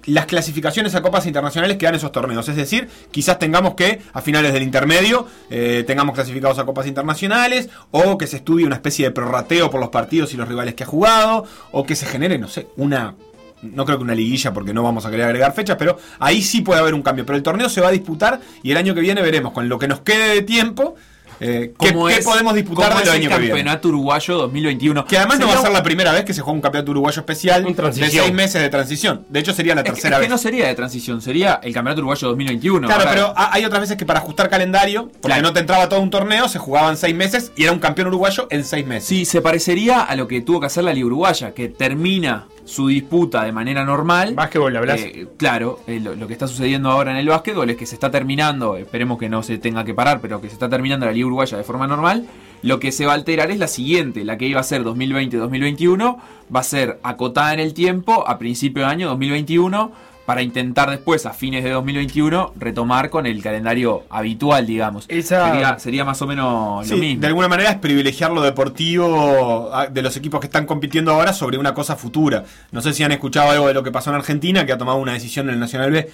[0.07, 2.49] las clasificaciones a copas internacionales que dan esos torneos.
[2.49, 7.69] Es decir, quizás tengamos que a finales del intermedio eh, tengamos clasificados a copas internacionales
[7.91, 10.85] o que se estudie una especie de prorrateo por los partidos y los rivales que
[10.85, 13.15] ha jugado o que se genere, no sé, una
[13.63, 16.63] no creo que una liguilla porque no vamos a querer agregar fechas, pero ahí sí
[16.63, 17.27] puede haber un cambio.
[17.27, 19.79] Pero el torneo se va a disputar y el año que viene veremos con lo
[19.79, 20.95] que nos quede de tiempo
[21.40, 23.48] eh, qué, ¿Cómo qué es- podemos disputar cómo del es el año que viene.
[23.55, 25.05] campeonato uruguayo 2021.
[25.07, 27.20] Que además no va a ser la primera vez que se juega un campeonato uruguayo
[27.20, 29.24] especial de seis meses de transición.
[29.29, 30.31] De hecho, sería la Es que- tercera es que vez.
[30.31, 32.87] no sería de transición, sería el campeonato uruguayo 2021.
[32.87, 35.42] Claro, pero ha- hay otras veces que para ajustar calendario, porque Claro.
[35.42, 38.46] no te entraba todo un torneo, se jugaban seis meses y era un campeón uruguayo
[38.50, 39.09] en seis meses.
[39.09, 42.87] Sí, se parecería a lo que tuvo que hacer la Liga Uruguaya, que termina su
[42.87, 44.35] disputa de manera normal.
[44.35, 45.00] Básquetbol, hablas.
[45.00, 47.96] Eh, claro, eh, lo, lo que está sucediendo ahora en el básquetbol es que se
[47.96, 51.12] está terminando, esperemos que no se tenga que parar, pero que se está terminando la
[51.12, 52.26] Liga Uruguaya de forma normal.
[52.62, 56.16] Lo que se va a alterar es la siguiente, la que iba a ser 2020-2021,
[56.54, 59.90] va a ser acotada en el tiempo a principio de año 2021
[60.31, 65.05] para intentar después, a fines de 2021, retomar con el calendario habitual, digamos.
[65.09, 67.21] Esa- Sería, sería más o menos Sí, lo mismo.
[67.21, 71.33] de alguna manera es privilegiar lo deportivo ah, de los equipos que están compitiendo ahora
[71.33, 72.45] sobre una cosa futura.
[72.71, 74.99] No sé si han escuchado algo de lo que pasó en Argentina, que ha tomado
[74.99, 76.09] una decisión en el Nacional B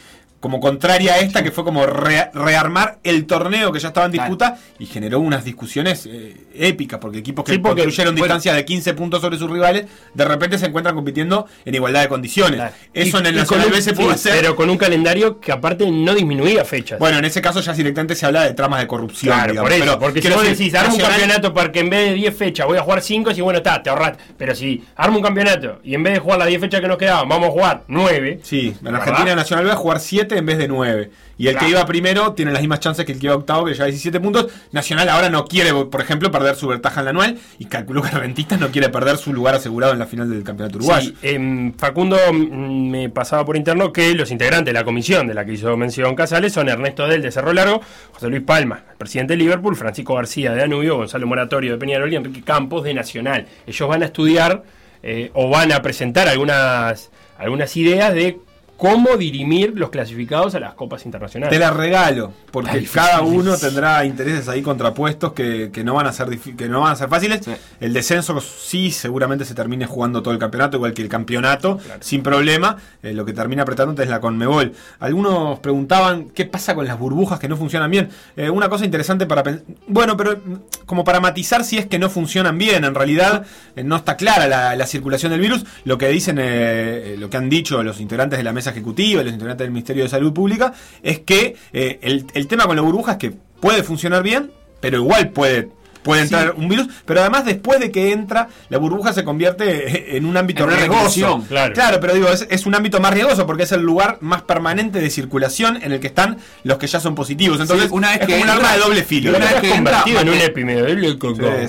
[0.47, 4.13] como contraria a esta, que fue como re- rearmar el torneo que ya estaba en
[4.13, 4.29] Claro.
[4.29, 8.27] disputa y generó unas discusiones eh, épicas, porque equipos que Sí, porque- construyeron bueno.
[8.27, 12.09] distancias de 15 puntos sobre sus rivales, de repente se encuentran compitiendo en igualdad de
[12.09, 12.61] condiciones.
[12.61, 12.75] Claro.
[12.95, 14.35] Eso Y- en el Nacional B se sí, pudo hacer.
[14.37, 17.01] Pero con un calendario que aparte no disminuía fechas.
[17.01, 19.35] Bueno, en ese caso ya directamente se habla de tramas de corrupción.
[19.35, 19.69] Claro, digamos.
[19.69, 22.37] por eso, Pero porque si vos decís, arma un campeonato porque en vez de 10
[22.37, 24.17] fechas voy a jugar 5, y bueno, está, te ahorras.
[24.39, 26.99] Pero si armo un campeonato y en vez de jugar las 10 fechas que nos
[26.99, 28.39] quedaban, vamos a jugar 9.
[28.45, 29.01] Sí, en ¿Verdad?
[29.01, 31.11] Argentina Nacional va a jugar 7 en vez de 9.
[31.39, 31.67] Y el Claro.
[31.67, 34.21] que iba primero tiene las mismas chances que el que iba octavo, que lleva 17
[34.21, 34.47] puntos.
[34.73, 37.39] Nacional ahora no quiere, por ejemplo, perder su ventaja en la anual.
[37.59, 40.79] Y calculo que Rentistas no quiere perder su lugar asegurado en la final del campeonato
[40.79, 41.11] uruguayo.
[41.11, 45.35] Sí, em, Facundo mm, me pasaba por interno que los integrantes de la comisión de
[45.35, 47.81] la que hizo mención Casales son Ernesto Del de Cerro Largo,
[48.13, 52.13] José Luis Palma, el presidente de Liverpool, Francisco García de Danubio, Gonzalo Moratorio de Peñarol
[52.13, 53.47] y Enrique Campos de Nacional.
[53.67, 54.65] Ellos van a estudiar
[55.03, 58.39] eh, o van a presentar algunas, algunas ideas de
[58.77, 61.53] cómo dirimir los clasificados a las copas internacionales.
[61.53, 66.07] Te la regalo, porque Ay, cada uno tendrá intereses ahí contrapuestos que, que no van
[66.07, 67.41] a ser que no van a ser fáciles.
[67.45, 67.53] Sí.
[67.81, 72.23] El descenso sí seguramente se termine jugando todo el campeonato, igual que el campeonato, sin
[72.23, 72.77] problema.
[73.03, 74.73] Eh, lo que termina apretando es la Conmebol.
[74.99, 78.11] Algunos preguntaban qué pasa con las burbujas que no funcionan bien.
[78.37, 79.65] Eh, una cosa interesante para pensar.
[79.87, 82.85] Bueno, pero mm, como para matizar si es que no funcionan bien.
[82.85, 85.65] En realidad eh, no está clara la, la circulación del virus.
[85.85, 89.33] Lo que dicen, lo que han dicho los integrantes de la mesa ejecutiva, y los
[89.33, 93.13] integrantes del Ministerio de Salud Pública, es que eh, el, el tema con la burbuja
[93.13, 94.51] es que puede funcionar bien,
[94.81, 95.71] pero igual puede
[96.07, 100.25] puede entrar un virus, pero además después de que entra, la burbuja se convierte en
[100.25, 101.01] un ámbito En una riesgoso.
[101.01, 101.99] reclusión, claro.
[102.01, 105.11] pero digo, es, es un ámbito más riesgoso porque es el lugar más permanente de
[105.11, 107.61] circulación en el que están los que ya son positivos.
[107.61, 109.31] Entonces, Sí, una vez es que como un arma de doble filo.
[109.31, 110.87] una vez que entra, convertido en un mate- epidemio.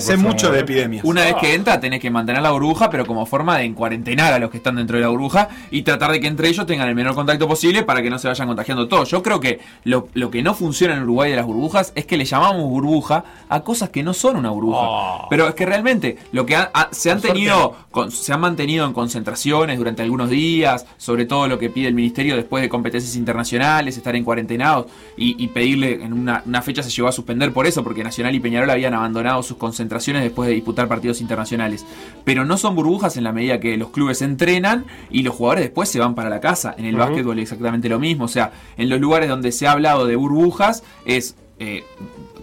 [0.00, 1.04] sé mucho de epidemias.
[1.04, 4.38] Una vez que entra, tenés que mantener la burbuja, pero como forma de encuarentenar a
[4.38, 6.94] los que están dentro de la burbuja y tratar de que entre ellos tengan el
[6.94, 9.10] menor contacto posible para que no se vayan contagiando todos.
[9.10, 12.16] Yo creo que lo, lo que no funciona en Uruguay de las burbujas es que
[12.16, 14.78] le llamamos burbuja a cosas que no son una burbuja.
[14.80, 15.26] Oh.
[15.30, 18.40] Pero es que realmente lo que ha- ha- se han Por tenido, con- se han
[18.40, 22.68] mantenido en concentraciones durante algunos días, sobre todo lo que pide el ministerio después de
[22.68, 24.86] competencias internacionales, estar en cuarentenados
[25.16, 28.34] y, y pedirle en una, una fecha se llegó a suspender por eso, porque Nacional
[28.34, 31.84] y Peñarol habían abandonado sus concentraciones después de disputar partidos internacionales.
[32.24, 35.88] Pero no son burbujas en la medida que los clubes entrenan y los jugadores después
[35.88, 36.74] se van para la casa.
[36.78, 37.04] En el Ujú.
[37.04, 38.24] básquetbol exactamente lo mismo.
[38.24, 41.84] O sea, en los lugares donde se ha hablado de burbujas es eh,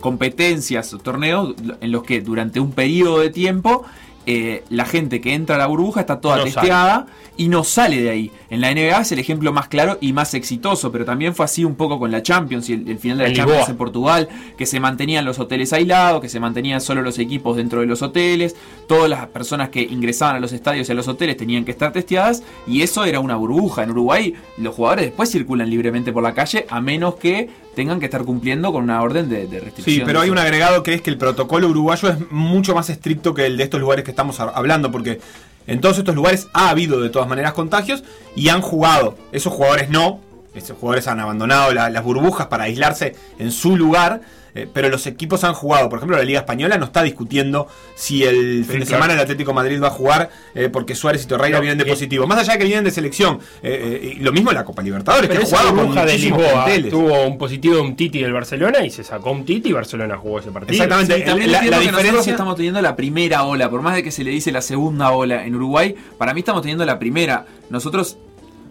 [0.06, 3.84] competencias o torneos en los que durante un periodo de tiempo
[4.28, 7.06] eh, la gente que entra a la burbuja está toda No testeada
[7.38, 8.32] y no sale de ahí.
[8.50, 11.64] En la NBA es el ejemplo más claro y más exitoso, pero también fue así
[11.64, 14.66] un poco con la Champions y el, el final de la Champions en Portugal, que
[14.66, 18.56] se mantenían los hoteles aislados, que se mantenían solo los equipos dentro de los hoteles,
[18.88, 21.92] todas las personas que ingresaban a los estadios y a los hoteles tenían que estar
[21.92, 23.84] testeadas y eso era una burbuja.
[23.84, 28.06] En Uruguay los jugadores después circulan libremente por la calle a menos que tengan que
[28.06, 29.96] estar cumpliendo con una orden de, de restricción.
[29.96, 33.34] Sí, pero hay un agregado que es que el protocolo uruguayo es mucho más estricto
[33.34, 35.20] que el de estos lugares que estamos hablando, porque
[35.68, 38.04] en todos estos lugares ha habido de todas maneras contagios
[38.36, 39.18] y han jugado.
[39.32, 40.20] Esos jugadores no,
[40.56, 44.22] esos jugadores han abandonado la- las burbujas para aislarse en su lugar.
[44.58, 48.24] eh, pero los equipos han jugado, por ejemplo, la Liga Española no está discutiendo si
[48.24, 49.04] el fin de claro.
[49.04, 51.78] semana el Atlético de Madrid va a jugar eh, porque Suárez y Torreira No, vienen
[51.78, 52.26] de y- positivo.
[52.26, 54.82] Más allá de que vienen de selección, eh, eh, y lo mismo en la Copa
[54.82, 58.22] Libertadores, Pero que ha jugado con burbuja de Lisboa tuvo un positivo de un Titi
[58.22, 60.72] del Barcelona y se sacó un Titi y Barcelona jugó ese partido.
[60.72, 61.16] Exactamente.
[61.18, 63.96] Sí, también la- entiendo la que nosotros diferencia- estamos teniendo la primera ola, por más
[63.96, 66.98] de que se le dice la segunda ola en Uruguay, para mí estamos teniendo la
[66.98, 67.46] primera.
[67.70, 68.20] Nosotros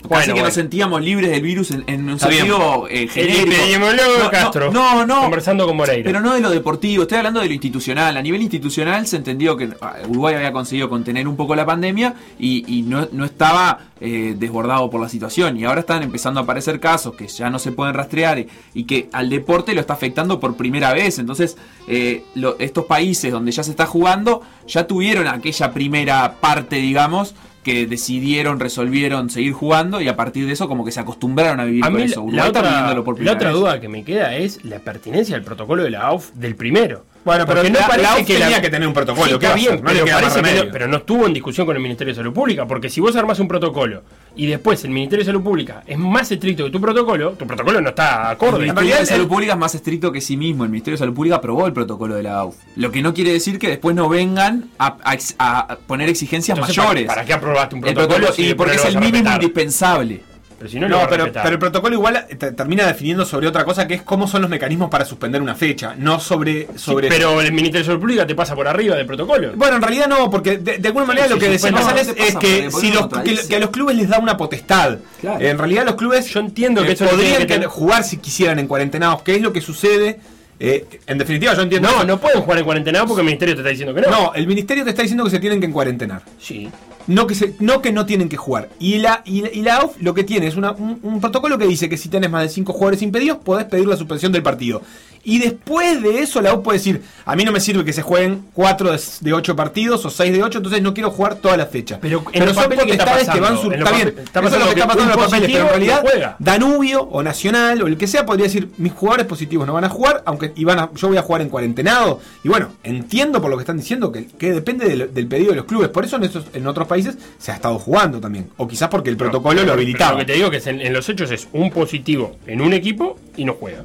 [0.09, 0.47] Bueno, casi que bueno.
[0.47, 3.79] nos sentíamos libres del virus en, en un sentido eh, El genérico.
[3.81, 3.93] No,
[4.25, 4.73] no, Castro.
[4.73, 5.23] No, no.
[5.23, 6.03] Conversando con Moreira.
[6.05, 8.17] Pero no de lo deportivo, estoy hablando de lo institucional.
[8.17, 12.15] A nivel institucional se entendió que ah, Uruguay había conseguido contener un poco la pandemia
[12.39, 15.57] y, y no, no estaba eh, desbordado por la situación.
[15.59, 18.85] Y ahora están empezando a aparecer casos que ya no se pueden rastrear y, y
[18.85, 21.19] que al deporte lo está afectando por primera vez.
[21.19, 21.57] Entonces,
[21.89, 27.35] eh, lo- estos países donde ya se está jugando ya tuvieron aquella primera parte, digamos,
[27.65, 31.65] que decidieron, resolvieron seguir jugando y a partir de eso como que se acostumbraron a
[31.65, 32.25] vivir A con eso.
[32.31, 35.91] la, otra, por la otra duda que me queda es la pertinencia del protocolo de
[35.91, 37.05] la AUF del primero.
[37.25, 39.49] Bueno, pero Porque la- la parece AUF tenía que tener un protocolo, Sí, ¿qué está
[39.49, 39.71] va a bien?
[39.77, 42.33] No pero, parece que no, pero no estuvo en discusión con el Ministerio de Salud
[42.35, 44.03] Pública, porque si vos armás un protocolo
[44.37, 47.81] y después el Ministerio de Salud Pública es más estricto que tu protocolo, tu protocolo
[47.81, 48.59] no está El acorde.
[48.59, 50.65] Ministerio realidad de el- Salud Pública es más estricto que sí mismo.
[50.65, 52.57] El Ministerio de Salud Pública aprobó el protocolo de la AUF.
[52.77, 56.59] Lo que no quiere decir que después no vengan a, a ex- a poner exigencias
[56.59, 57.05] Entonces, mayores.
[57.07, 58.33] ¿para, para qué aprobaste un El protocolo?
[58.33, 59.43] si y porque no es el mínimo respetar?
[59.43, 60.21] indispensable.
[60.65, 61.43] Pero si no, pero, respetar.
[61.43, 64.51] pero el protocolo igual te- termina definiendo sobre otra cosa que es cómo son los
[64.51, 66.63] mecanismos para suspender una fecha, no sobre.
[66.63, 69.53] Sí, sobre pero el Ministerio de Salud Pública te pasa por arriba del protocolo.
[69.57, 71.91] Bueno, en realidad no, porque de, de alguna manera Sí, lo que sí, decía No,
[71.91, 73.09] es que, si los,
[73.47, 74.99] que, a los clubes les da una potestad.
[75.21, 75.45] Claro.
[75.45, 78.59] En realidad los clubes Yo entiendo que eh, eso podrían que tener- jugar si quisieran
[78.59, 80.19] en cuarentenados, que es lo que sucede.
[80.61, 81.89] eh, en definitiva, yo entiendo.
[81.91, 82.07] No, eso.
[82.07, 84.11] no pueden jugar en cuarentena porque el Ministerio te está diciendo que no.
[84.11, 86.23] No, el ministerio te está diciendo que se tienen que encuarentenar.
[86.41, 86.71] Sí.
[87.07, 88.71] No que, se, no que no tienen que jugar.
[88.79, 91.67] Y la, y, la- y la lo que tiene es una- un, un protocolo que
[91.67, 94.81] dice que si tenés más de 5 jugadores impedidos, podés pedir la suspensión del partido.
[95.25, 98.03] Y después de eso, la AUF puede decir: A mí no me sirve que se
[98.03, 101.69] jueguen 4 de 8 partidos o 6 de 8, entonces no quiero jugar todas las
[101.71, 101.99] fechas.
[102.03, 103.63] Pero en los son papeles, ¿qué está potestades que van pasando?
[103.63, 105.51] sur- En los Está bien, está eso es lo que está pasando en los papeles,
[105.51, 106.37] pero en realidad.
[106.39, 109.89] Danubio o Nacional o el que sea podría decir: Mis jugadores positivos no van a
[109.89, 112.21] jugar, aunque y van a- yo voy a jugar en cuarentenado.
[112.43, 115.57] Y bueno, entiendo por lo que están diciendo que, que depende del, del pedido de
[115.57, 115.89] los clubes.
[115.89, 118.51] Por eso en, esos- en otros países se ha estado jugando también.
[118.59, 120.13] O quizás porque el protocolo Pero- lo pero habilitaba.
[120.13, 122.73] Lo que te digo que es en, en los hechos es un positivo en un
[122.73, 123.85] equipo y no juega.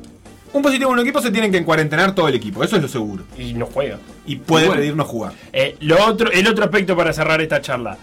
[0.54, 2.88] Un positivo en un equipo se tienen que encuarentenar todo el equipo, eso es lo
[2.88, 3.24] seguro.
[3.38, 4.00] Y no juega.
[4.26, 4.82] Y puede Bueno.
[4.82, 5.34] pedir no jugar.
[5.54, 7.98] Eh, lo otro, el otro aspecto para cerrar esta charla.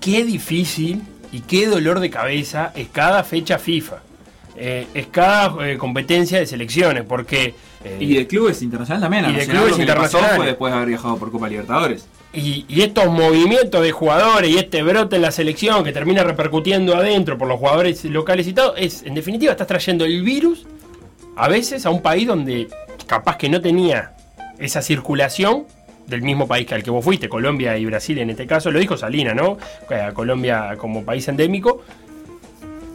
[0.00, 4.02] Qué difícil y qué dolor de cabeza es cada fecha FIFA.
[4.60, 7.54] Eh, es cada eh, competencia de selecciones, porque...
[7.84, 9.30] eh, Y de clubes internacionales también.
[9.34, 10.36] Y de clubes internacionales.
[10.36, 12.06] fue después de haber viajado por Copa Libertadores.
[12.32, 16.94] Y, y estos movimientos de jugadores y este brote en la selección que termina repercutiendo
[16.96, 20.66] adentro por los jugadores locales y todo, es, en definitiva, estás trayendo el virus
[21.38, 22.68] a veces a un país donde
[23.06, 24.12] capaz que no tenía
[24.58, 25.64] esa circulación
[26.06, 28.78] del mismo país que al que vos fuiste, Colombia y Brasil en este caso, lo
[28.78, 29.58] dijo Salina, ¿no?
[29.90, 31.82] Eh, Colombia como país endémico.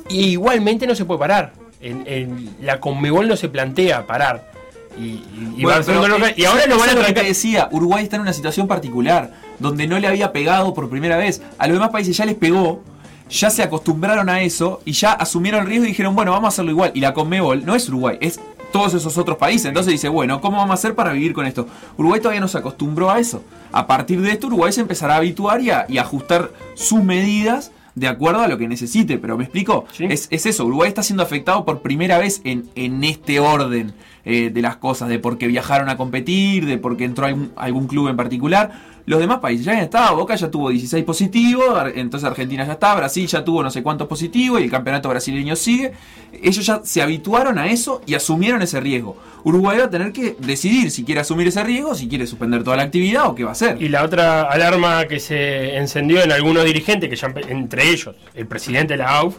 [0.10, 1.53] Y igualmente no se puede parar.
[1.79, 4.51] En, en- la Conmebol no se plantea parar.
[4.97, 6.32] Y, y- y Bueno, pero, lugar.
[6.32, 8.67] eh, y ahora lo van a lo que te decía, Uruguay está en una situación
[8.67, 11.41] particular, donde no le había pegado por primera vez.
[11.58, 12.84] A los demás países ya les pegó,
[13.29, 16.49] ya se acostumbraron a eso y ya asumieron el riesgo y dijeron, bueno, vamos a
[16.49, 16.91] hacerlo igual.
[16.93, 18.39] Y la Conmebol no es Uruguay, es
[18.71, 19.65] todos esos otros países.
[19.67, 21.67] Entonces dice, bueno, ¿cómo vamos a hacer para vivir con esto?
[21.97, 23.43] Uruguay todavía no se acostumbró a eso.
[23.71, 27.71] A partir de esto, Uruguay se empezará a habituar y a, y ajustar sus medidas
[27.95, 29.17] de acuerdo a lo que necesite.
[29.19, 30.05] Pero me explico, Sí.
[30.09, 33.93] es, es eso, Uruguay está siendo afectado por primera vez en, en este orden
[34.25, 38.07] eh, de las cosas, de porque viajaron a competir, de porque entró algún, algún club
[38.09, 38.93] en particular.
[39.05, 43.27] Los demás países ya estado, Boca ya tuvo 16 positivos, entonces Argentina ya está, Brasil
[43.27, 45.91] ya tuvo no sé cuántos positivos y el campeonato brasileño sigue.
[46.41, 49.17] Ellos ya se habituaron a eso y asumieron ese riesgo.
[49.43, 52.77] Uruguay va a tener que decidir si quiere asumir ese riesgo, si quiere suspender toda
[52.77, 53.75] la actividad o qué va a hacer.
[53.81, 58.47] Y la otra alarma que se encendió en algunos dirigentes, que ya entre ellos el
[58.47, 59.36] presidente de la AUF,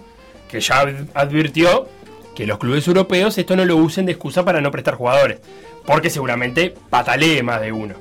[0.47, 1.89] que ya ad- advirtió
[2.35, 5.41] que los clubes europeos esto no lo usen de excusa para no prestar jugadores,
[5.87, 7.95] porque seguramente patalee más de uno.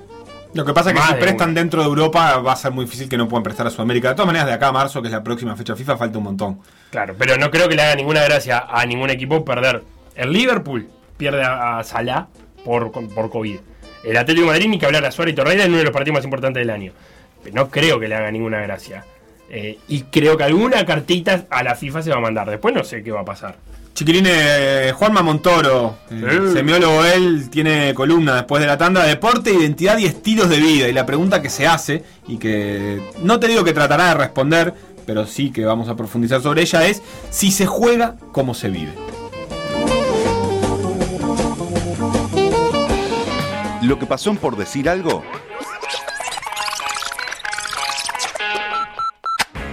[0.54, 1.60] Lo que pasa es que si de prestan uno.
[1.60, 4.10] dentro de Europa va a ser muy difícil que no puedan prestar a Sudamérica.
[4.10, 6.26] De todas maneras, de acá a marzo, que es la próxima fecha FIFA, falta un
[6.26, 6.60] montón.
[6.92, 9.84] Claro, pero no creo que le haga ninguna gracia a ningún equipo perder.
[10.16, 12.28] El Liverpool pierde a, a Salah
[12.64, 13.58] por, por COVID.
[14.04, 15.94] El Atlético de Madrid, ni que hablar a Suárez y Torreira en uno de los
[15.94, 16.92] partidos más importantes del año.
[17.42, 19.06] Pero no creo que le haga ninguna gracia.
[19.50, 22.50] Eh, y creo que alguna cartita a la FIFA se va a mandar.
[22.50, 23.56] Después no sé qué va a pasar.
[23.94, 26.54] Chiquilín, eh, Juanma Montoro, eh, Sí.
[26.54, 30.88] semiólogo él, tiene columna después de la tanda Deporte, Identidad y Estilos de Vida.
[30.90, 34.74] Y la pregunta que se hace, y que no te digo que tratará de responder,
[35.06, 38.94] pero sí que vamos a profundizar sobre ella, es si se juega, ¿cómo se vive?
[43.84, 45.24] Lo que pasó por decir algo.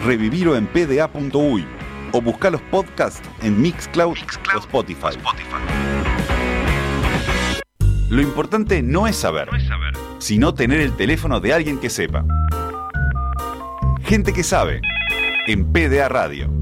[0.04, 1.80] Revivirlo en pda.uy
[2.12, 4.16] o buscar los podcasts en Mixcloud,
[4.55, 5.16] o Spotify.
[8.09, 9.49] Lo importante no es saber,
[10.18, 12.25] sino tener el teléfono de alguien que sepa.
[14.03, 14.81] Gente que sabe
[15.46, 16.60] en PDA Radio.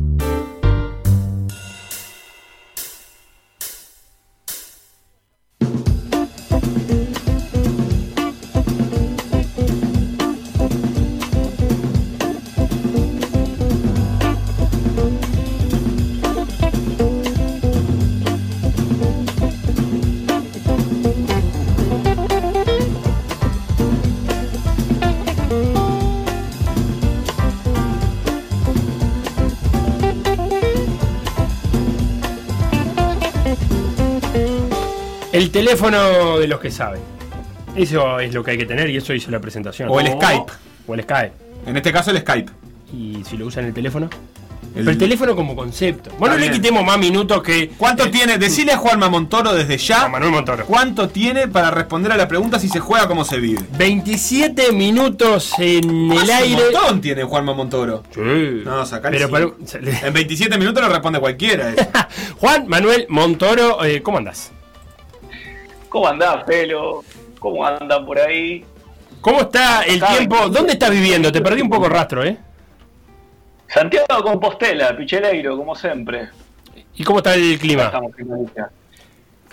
[35.83, 37.01] Teléfono de los que saben.
[37.77, 39.89] Eso es lo que hay que tener y eso hizo la presentación.
[39.91, 40.53] O el Skype.
[40.87, 41.33] O el Skype.
[41.67, 42.51] En este caso, el Skype.
[42.93, 44.09] Y si lo usan el teléfono.
[44.75, 46.11] El- Pero el teléfono como concepto.
[46.19, 47.71] Bueno, no le quitemos más minutos que.
[47.77, 48.39] ¿Cuánto eh, tiene?
[48.39, 50.05] Decile a Juanma Montoro desde ya.
[50.05, 50.67] a Manuel Montoro.
[50.67, 53.63] ¿Cuánto tiene para responder a la pregunta si se juega, cómo se vive?
[53.79, 56.63] 27 minutos en el Ah, Un aire.
[56.73, 58.03] montón tiene Juanma Montoro.
[58.15, 58.21] Sí.
[58.65, 59.57] No, sacale Pero,
[60.05, 61.71] En 27 minutos lo responde cualquiera.
[61.71, 61.87] eso.
[62.39, 64.53] Juan Manuel Montoro, eh, ¿cómo andás?
[65.89, 67.03] ¿Cómo andás, Pelo?
[67.39, 68.65] ¿Cómo andan por ahí?
[69.21, 70.49] ¿Cómo está el tiempo?
[70.49, 71.33] ¿Dónde estás viviendo?
[71.33, 72.37] Te perdí un poco el rastro, ¿eh?
[73.67, 76.29] Santiago de Compostela, Picheleiro, como siempre.
[76.95, 77.85] ¿Y cómo está el clima?
[77.85, 78.71] Estamos en Galicia.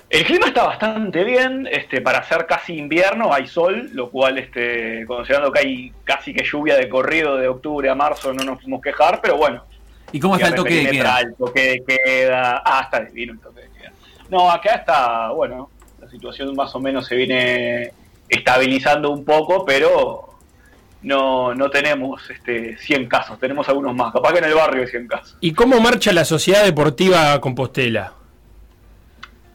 [0.09, 5.03] El clima está bastante bien, este, para ser casi invierno hay sol, lo cual, este,
[5.07, 8.81] considerando que hay casi que lluvia de corrido de octubre a marzo, no nos podemos
[8.81, 9.63] quejar, pero bueno.
[10.11, 11.19] ¿Y cómo está el toque de queda?
[11.21, 12.61] El toque de queda.
[12.63, 13.91] Ah, está divino el toque de queda.
[14.29, 15.69] No, acá está, bueno,
[16.15, 17.91] situación más o menos se viene
[18.29, 20.29] estabilizando un poco, pero
[21.03, 24.11] no, no tenemos este, 100 casos, tenemos algunos más.
[24.13, 25.37] Capaz que en el barrio hay 100 casos.
[25.41, 28.13] ¿Y cómo marcha la Sociedad Deportiva Compostela?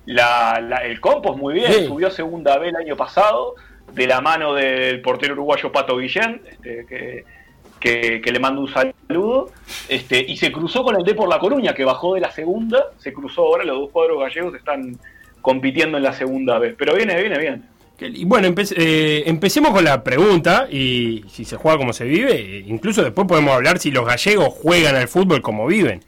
[0.07, 1.87] La, la- el Compos muy bien, Sí.
[1.87, 3.55] subió segunda B el año pasado,
[3.93, 7.25] de la mano del portero uruguayo Pato Guillén, este, que,
[7.81, 9.51] que- que le mando un saludo,
[9.89, 12.87] este, y se cruzó con el D por La Coruña, que bajó de la segunda,
[12.99, 14.97] se cruzó ahora, los dos cuadros gallegos están
[15.41, 17.65] compitiendo en la segunda B, pero viene, viene bien.
[18.01, 22.65] Y bueno, empe- eh, empecemos con la pregunta y si se juega como se vive,
[22.67, 26.01] incluso después podemos hablar si los gallegos juegan al fútbol como viven.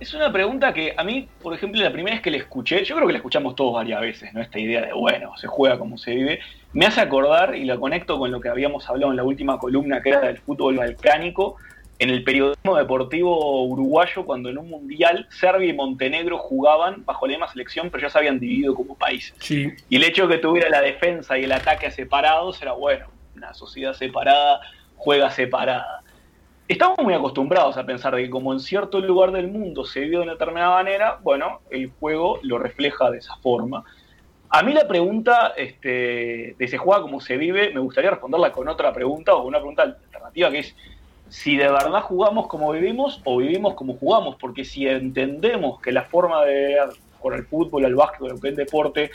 [0.00, 2.94] Es una pregunta que a mí, por ejemplo, la primera vez que la escuché, yo
[2.94, 4.40] creo que la escuchamos todos varias veces, ¿no?
[4.40, 6.40] Esta idea de, bueno, se juega como se vive,
[6.72, 10.00] me hace acordar y la conecto con lo que habíamos hablado en la última columna,
[10.00, 11.56] que era del fútbol balcánico,
[11.98, 17.32] en el periodismo deportivo uruguayo, cuando en un mundial Serbia y Montenegro jugaban bajo la
[17.32, 19.34] misma selección, pero ya se habían dividido como países.
[19.40, 19.72] Sí.
[19.88, 23.52] Y el hecho de que tuviera la defensa y el ataque separados era bueno, una
[23.54, 24.60] sociedad separada
[24.96, 26.02] juega separada.
[26.66, 30.18] estamos muy acostumbrados a pensar de que como en cierto lugar del mundo se vive
[30.18, 33.84] de una determinada manera, bueno, el juego lo refleja de esa forma.
[34.50, 38.68] A mí la pregunta este, de se juega como se vive, me gustaría responderla con
[38.68, 40.76] otra pregunta o con una pregunta alternativa que es
[41.28, 46.04] si de verdad jugamos como vivimos o vivimos como jugamos, porque si entendemos que la
[46.04, 46.76] forma de
[47.20, 49.10] con el fútbol, el básquet, el deporte,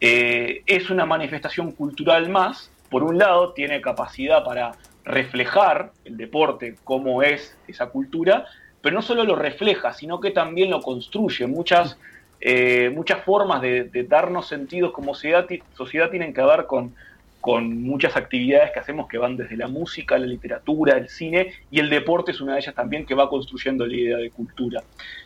[0.00, 4.72] eh, es una manifestación cultural más, por un lado tiene capacidad para
[5.04, 8.46] reflejar el deporte, cómo es esa cultura,
[8.80, 11.46] pero no solo lo refleja, sino que también lo construye.
[11.46, 11.98] Muchas,
[12.40, 15.46] eh, muchas formas de, darnos sentidos como sociedad,
[15.76, 16.94] sociedad tienen que ver con,
[17.40, 21.78] con muchas actividades que hacemos que van desde la música, la literatura, el cine, y
[21.78, 24.82] el deporte es una de ellas también que va construyendo la idea de cultura.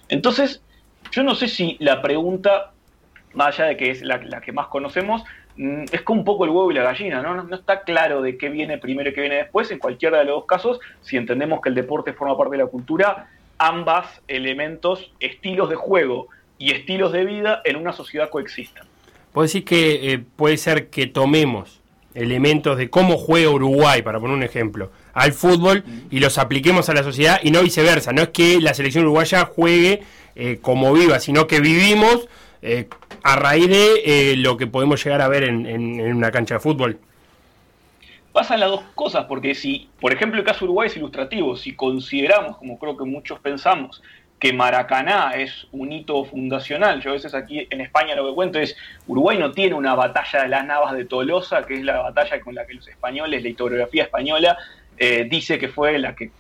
[0.09, 0.63] Entonces,
[1.11, 2.73] yo no sé si la pregunta,
[3.35, 5.25] más allá de que es la, que más conocemos,
[5.57, 7.43] mm, es como un poco el huevo y la gallina, ¿no?
[7.43, 7.55] ¿no?
[7.55, 9.71] está claro de qué viene primero y qué viene después.
[9.71, 12.69] En cualquiera de los dos casos, si entendemos que el deporte forma parte de la
[12.69, 18.87] cultura, ambas elementos, estilos de juego y estilos de vida en una sociedad coexistan.
[19.33, 21.82] Puedo decir que eh, puede ser que tomemos
[22.15, 26.95] elementos de cómo juega Uruguay, para poner un ejemplo, al fútbol y los apliquemos a
[26.95, 28.13] la sociedad y no viceversa.
[28.13, 30.03] No es que la selección uruguaya juegue
[30.35, 32.29] eh, como viva, sino que vivimos
[32.63, 32.89] eh,
[33.23, 36.99] a raíz de eh, lo que podemos llegar a ver en, una cancha de fútbol.
[38.33, 42.57] Pasan las dos cosas, porque si, por ejemplo, el caso Uruguay es ilustrativo, si consideramos,
[42.57, 44.03] como creo que muchos pensamos,
[44.43, 47.01] que Maracaná es un hito fundacional.
[47.01, 48.77] Yo a veces aquí en España lo que cuento es,
[49.07, 52.57] Uruguay no tiene una batalla de las Navas de Tolosa, que es la batalla con
[52.57, 54.59] la que los españoles, la historiografía española,
[55.31, 56.33] dice que fue la que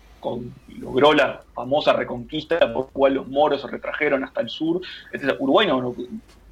[0.80, 4.80] logró la famosa reconquista por la cual los moros se retrajeron hasta el sur.
[5.38, 5.94] Uruguay no,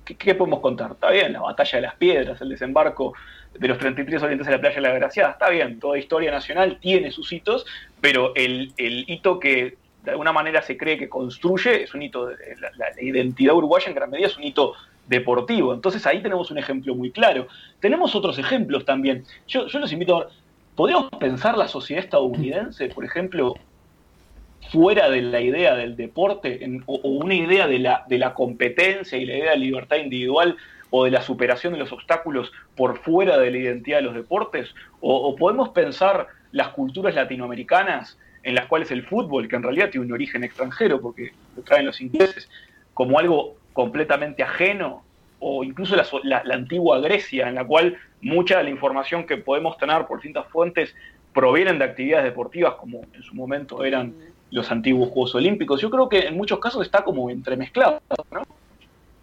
[0.05, 0.93] ¿qué, podemos contar?
[0.93, 3.13] Está bien, la batalla de las piedras, el desembarco
[3.59, 6.79] de los 33 orientes de la playa de la Graciada, está bien, toda historia nacional
[6.81, 7.67] tiene sus hitos,
[8.01, 12.37] pero el, hito que de alguna manera se cree que construye es un hito, de,
[12.77, 14.75] la, identidad uruguaya en gran medida es un hito
[15.07, 15.75] deportivo.
[15.75, 17.49] Entonces ahí tenemos un ejemplo muy claro.
[17.81, 19.25] Tenemos otros ejemplos también.
[19.47, 20.29] Yo, yo los invito a ver,
[20.81, 23.55] ¿Podríamos pensar la sociedad estadounidense, por ejemplo,
[24.73, 29.27] fuera de la idea del deporte o, una idea de la, de la competencia y
[29.27, 30.57] la idea de libertad individual
[30.89, 34.75] o de la superación de los obstáculos por fuera de la identidad de los deportes?
[35.03, 40.07] ¿O, podemos pensar las culturas latinoamericanas en las cuales el fútbol, que en realidad tiene
[40.07, 42.49] un origen extranjero porque lo traen los ingleses,
[42.95, 45.03] como algo completamente ajeno
[45.39, 50.07] o incluso la, antigua Grecia, en la cual mucha de la información que podemos tener
[50.07, 50.95] por distintas fuentes
[51.33, 54.15] provienen de actividades deportivas, como en su momento eran
[54.51, 55.81] los antiguos Juegos Olímpicos.
[55.81, 58.43] Yo creo que en muchos casos está como entremezclado, ¿no?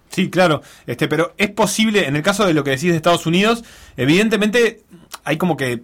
[0.10, 3.28] Sí, claro, este, pero es posible, en el caso de lo que decís de Estados
[3.28, 3.64] Unidos,
[3.98, 4.82] evidentemente
[5.24, 5.82] hay como que,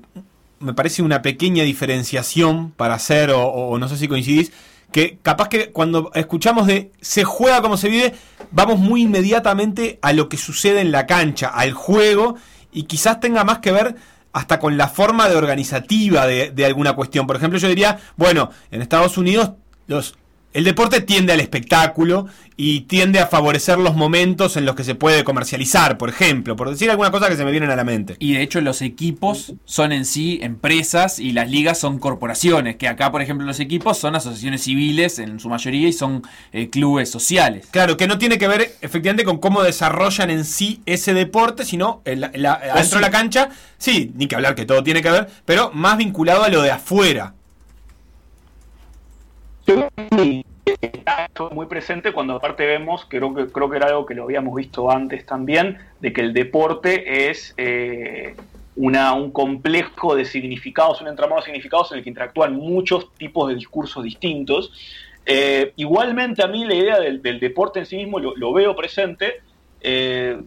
[0.64, 4.52] me parece una pequeña diferenciación para hacer, o no sé si coincidís,
[4.94, 8.14] que capaz que cuando escuchamos de se juega como se vive,
[8.52, 12.36] vamos muy inmediatamente a lo que sucede en la cancha, al juego,
[12.72, 13.96] y quizás tenga más que ver
[14.32, 17.28] hasta con la forma de organizativa de, de alguna cuestión.
[17.28, 19.52] Por ejemplo, yo diría, bueno, en Estados Unidos
[19.88, 20.16] los
[20.54, 24.94] el deporte tiende al espectáculo y tiende a favorecer los momentos en los que se
[24.94, 28.16] puede comercializar, por ejemplo, por decir alguna cosa que se me viene a la mente.
[28.20, 32.88] Y de hecho los equipos son en sí empresas y las ligas son corporaciones, que
[32.88, 37.10] acá por ejemplo los equipos son asociaciones civiles en su mayoría y son eh, clubes
[37.10, 37.68] sociales.
[37.72, 42.02] Claro, que no tiene que ver efectivamente con cómo desarrollan en sí ese deporte, sino
[42.06, 45.72] la, dentro de la cancha, sí, ni que hablar que todo tiene que ver, pero
[45.74, 47.34] más vinculado a lo de afuera
[49.66, 54.56] está muy presente cuando aparte vemos, creo que, creo que era algo que lo habíamos
[54.56, 58.36] visto antes también, de que el deporte es eh,
[58.76, 63.50] una, un complejo de significados, un entramado de significados en el que interactúan muchos tipos
[63.50, 64.72] de discursos distintos.
[65.26, 69.42] Eh, igualmente a mí la idea del, deporte en sí mismo lo, veo presente.
[69.82, 70.38] Eh,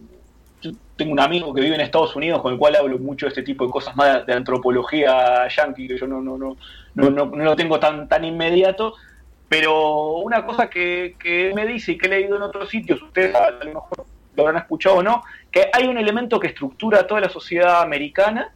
[0.97, 3.43] tengo un amigo que vive en Estados Unidos con el cual hablo mucho de este
[3.43, 6.57] tipo de cosas más de, antropología yankee, que yo no, no, no,
[6.95, 8.95] no, no, no lo tengo tan, tan inmediato,
[9.47, 11.15] pero una cosa que,
[11.55, 14.61] me dice y que he leído en otros sitios, ustedes a lo mejor lo habrán
[14.61, 18.51] escuchado o no, que hay un elemento que estructura toda la sociedad americana,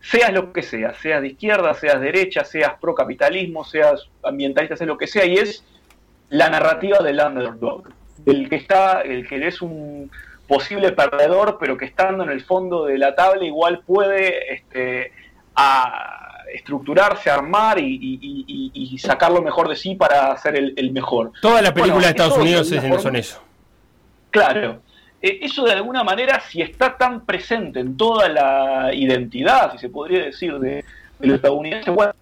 [0.00, 4.88] seas lo que seas, seas de izquierda, seas derecha, seas pro capitalismo, seas ambientalista, seas
[4.88, 5.64] lo que sea, y es
[6.28, 7.88] la narrativa del underdog,
[8.24, 10.10] el que está, el que es un
[10.46, 15.12] posible perdedor, pero que estando en el fondo de la tabla igual puede este,
[15.54, 21.32] a, estructurarse, armar y, sacar lo mejor de sí para ser el, mejor.
[21.40, 23.42] Toda la película de Estados Unidos es, son eso.
[24.30, 24.80] Claro.
[25.22, 29.88] Eh, eso de alguna manera, si está tan presente en toda la identidad, si se
[29.88, 30.84] podría decir, de,
[31.20, 32.14] los estadounidenses, bueno,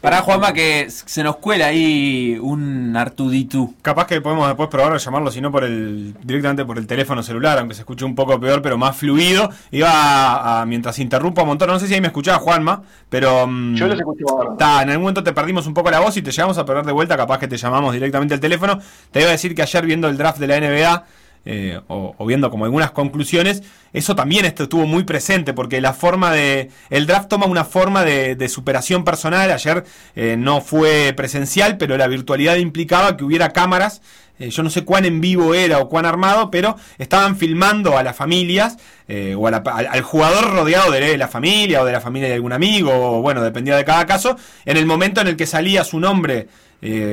[0.00, 3.74] Pará, Juanma, que se nos cuela ahí un Artuditú.
[3.82, 7.22] Capaz que podemos después probar a llamarlo, si no por el directamente por el teléfono
[7.22, 9.50] celular, aunque se escuche un poco peor, pero más fluido.
[9.70, 13.46] Iba a, a- mientras interrumpo un montón, no sé si ahí me escuchaba Juanma, pero
[13.46, 14.56] mm, Yo los escucho ahora.
[14.56, 16.84] Ta, en algún momento te perdimos un poco la voz y te llegamos a perder
[16.84, 18.78] de vuelta, capaz que te llamamos directamente al teléfono.
[19.10, 21.04] Te iba a decir que ayer viendo el draft de la NBA,
[21.46, 26.32] eh, o, o viendo como algunas conclusiones, eso también estuvo muy presente, porque la forma
[26.32, 26.70] de.
[26.90, 29.50] El draft toma una forma de, superación personal.
[29.50, 29.84] Ayer
[30.16, 34.00] eh, no fue presencial, pero la virtualidad implicaba que hubiera cámaras.
[34.38, 38.02] eh, yo no sé cuán en vivo era o cuán armado, pero estaban filmando a
[38.02, 38.76] las familias
[39.06, 42.28] eh, o a la- al, al jugador rodeado de la familia o de la familia
[42.28, 45.46] de algún amigo, o bueno, dependía de cada caso, en el momento en el que
[45.46, 46.48] salía su nombre,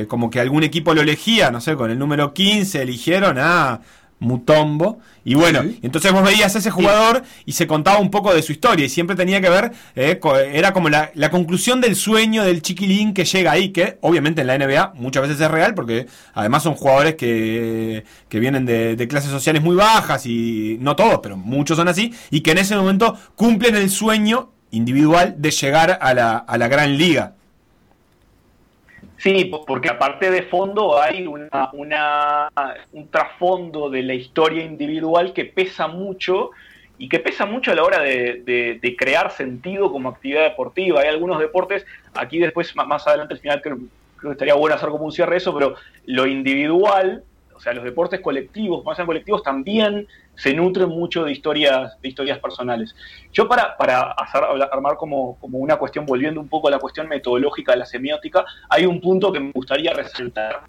[0.09, 3.79] como que algún equipo lo elegía, no sé, con el número 15 eligieron a
[4.22, 8.43] Mutombo, y bueno, entonces vos veías a ese jugador y se contaba un poco de
[8.43, 10.19] su historia, y siempre tenía que ver, eh,
[10.53, 14.47] era como la, la conclusión del sueño del chiquilín que llega ahí, que obviamente en
[14.47, 19.07] la NBA muchas veces es real, porque además son jugadores que, que vienen de, de
[19.07, 22.76] clases sociales muy bajas, y no todos, pero muchos son así, y que en ese
[22.76, 27.36] momento cumplen el sueño individual de llegar a la, a la gran liga.
[29.22, 32.49] Sí, po- porque aparte de fondo hay una, una-
[32.91, 36.49] un trasfondo de la historia individual que pesa mucho
[36.97, 41.01] y que pesa mucho a la hora de, de- crear sentido como actividad deportiva.
[41.01, 43.78] Hay algunos deportes, aquí después ma- más adelante al final creo,
[44.17, 47.24] creo que estaría bueno hacer como un cierre eso, pero lo individual,
[47.62, 52.39] sea, los deportes colectivos, más en colectivos, también se nutren mucho de historias, de historias
[52.39, 52.95] personales.
[53.32, 54.16] Yo para, para
[54.72, 58.45] armar como, como una cuestión, volviendo un poco a la cuestión metodológica de la semiótica,
[58.70, 60.62] hay un punto que me gustaría resaltar,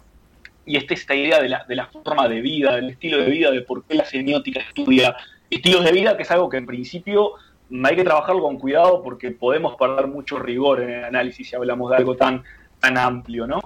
[0.65, 3.51] y esta esta idea de la, de la forma de vida, del estilo de vida,
[3.51, 5.15] de por qué la semiótica estudia
[5.49, 7.33] estilos de vida, que es algo que en principio
[7.83, 11.89] hay que trabajarlo con cuidado porque podemos perder mucho rigor en el análisis si hablamos
[11.89, 12.43] de algo tan,
[12.79, 13.59] tan amplio, ¿no?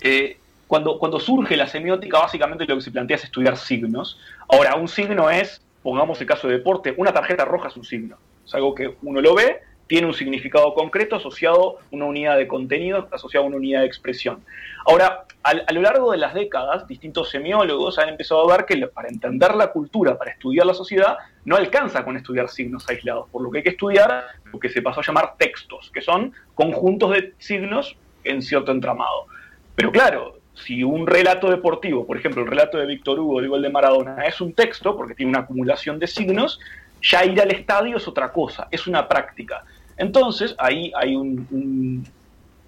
[0.00, 4.18] Eh, cuando, cuando surge la semiótica, básicamente lo que se plantea es estudiar signos.
[4.48, 8.16] Ahora, un signo es, pongamos el caso de deporte, una tarjeta roja es un signo.
[8.46, 12.46] Es algo que uno lo ve, tiene un significado concreto asociado a una unidad de
[12.48, 14.42] contenido, asociado a una unidad de expresión.
[14.86, 18.86] Ahora, al- a, lo largo de las décadas, distintos semiólogos han empezado a ver que
[18.86, 23.42] para entender la cultura, para estudiar la sociedad, no alcanza con estudiar signos aislados, por
[23.42, 27.10] lo que hay que estudiar lo que se pasó a llamar textos, que son conjuntos
[27.10, 27.94] de signos
[28.24, 29.26] en cierto entramado.
[29.74, 33.62] Pero claro, si un relato deportivo, por ejemplo, el relato de Víctor Hugo, el gol
[33.62, 36.60] de Maradona, es un texto, porque tiene una acumulación de signos,
[37.02, 39.64] ya ir al estadio es otra cosa, es una práctica.
[39.96, 42.06] Entonces, ahí hay un, un-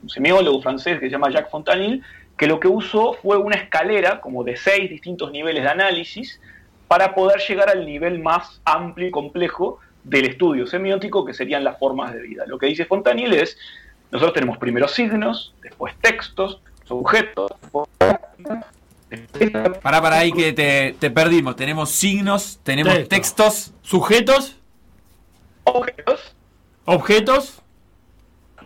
[0.03, 2.03] un semiólogo francés que se llama Jacques Fontanil,
[2.37, 6.39] que lo que usó fue una escalera como de seis distintos niveles de análisis
[6.87, 11.79] para poder llegar al nivel más amplio y complejo del estudio semiótico, que serían las
[11.79, 12.45] formas de vida.
[12.47, 13.57] Lo que dice Fontanil es,
[14.13, 17.51] nosotros tenemos primero signos, después textos, sujetos,
[19.83, 21.55] Pará, pará ahí que te, te perdimos.
[21.57, 23.09] Tenemos signos, tenemos Texto.
[23.09, 23.73] textos.
[23.83, 24.57] Sujetos,
[25.65, 26.35] objetos,
[26.85, 27.63] objetos,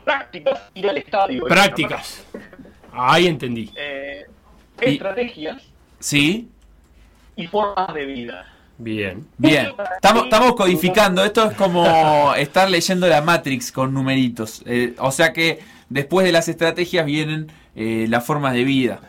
[0.05, 1.45] prácticas, ir al estadio.
[1.45, 2.25] prácticas.
[2.93, 3.71] Ahí entendí.
[3.77, 4.27] Eh,
[4.83, 5.63] Y- estrategias
[5.99, 6.49] Sí.
[7.37, 8.47] y formas de vida.
[8.83, 9.27] Bien.
[9.37, 11.23] Bien, estamos, estamos codificando.
[11.23, 14.63] Esto es como estar leyendo la Matrix con numeritos.
[14.67, 15.59] Eh, o sea que
[15.91, 19.01] después de las estrategias vienen eh, las formas de vida.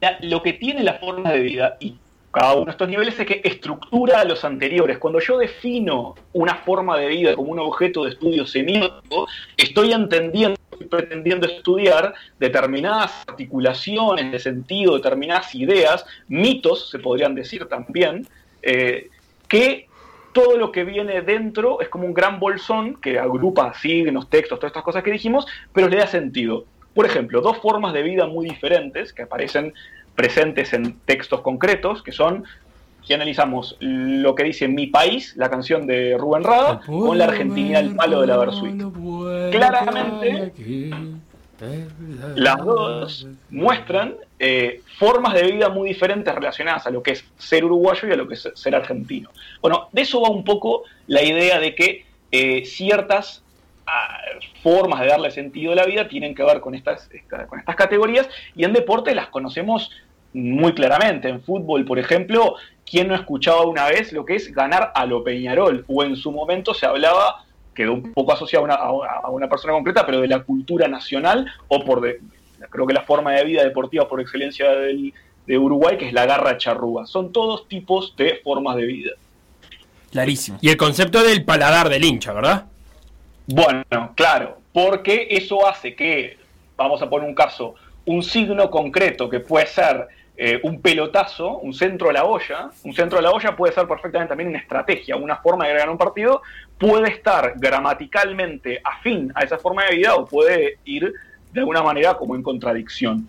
[0.00, 1.96] La- lo que tiene la forma de vida y
[2.30, 4.98] cada uno de estos niveles es que estructura a los anteriores.
[4.98, 9.26] Cuando yo defino una forma de vida como un objeto de estudio semiótico,
[9.56, 17.66] estoy entendiendo, estoy pretendiendo estudiar determinadas articulaciones de sentido, determinadas ideas, mitos, se podrían decir
[17.66, 18.26] también,
[18.62, 19.08] eh,
[19.48, 19.88] que
[20.32, 24.70] todo lo que viene dentro es como un gran bolsón que agrupa signos, textos, todas
[24.70, 26.64] estas cosas que dijimos, pero le da sentido.
[26.94, 29.74] Por ejemplo, dos formas de vida muy diferentes que aparecen
[30.14, 32.44] presentes en textos concretos, que son,
[33.02, 37.78] si analizamos lo que dice Mi País, la canción de Rubén Rada, con la Argentina
[37.78, 38.82] al palo de la Versuit.
[39.50, 40.52] Claramente,
[42.36, 47.64] Las dos muestran eh, formas de vida muy diferentes relacionadas a lo que es ser
[47.64, 49.30] uruguayo y a lo que es ser argentino.
[49.60, 53.42] Bueno, de eso va un poco la idea de que eh, ciertas
[53.86, 54.18] ah,
[54.62, 57.74] formas de darle sentido a la vida tienen que ver con estas, esta- con estas
[57.74, 59.90] categorías y en deporte las conocemos
[60.32, 61.28] muy claramente.
[61.28, 62.56] En fútbol, por ejemplo,
[62.88, 65.84] ¿quién no escuchaba una vez lo que es ganar a lo Peñarol?
[65.88, 70.04] O en su momento se hablaba, quedó un poco asociado a una, a persona concreta,
[70.04, 72.20] pero de la cultura nacional o por, de-
[72.70, 75.12] creo que la forma de vida deportiva por excelencia del-
[75.46, 77.06] de Uruguay, que es la garra charrúa.
[77.06, 79.12] Son todos tipos de formas de vida.
[80.10, 80.58] Clarísimo.
[80.60, 82.66] Y el concepto del paladar del hincha, ¿verdad?
[83.46, 83.82] Bueno,
[84.14, 86.36] claro, porque eso hace que,
[86.76, 87.74] vamos a poner un caso,
[88.08, 92.94] un signo concreto que puede ser eh, un pelotazo, un centro a la olla, un
[92.94, 95.98] centro a la olla puede ser perfectamente también una estrategia, una forma de ganar un
[95.98, 96.40] partido,
[96.78, 101.12] puede estar gramaticalmente afín a esa forma de vida o puede ir
[101.52, 103.28] de alguna manera como en contradicción.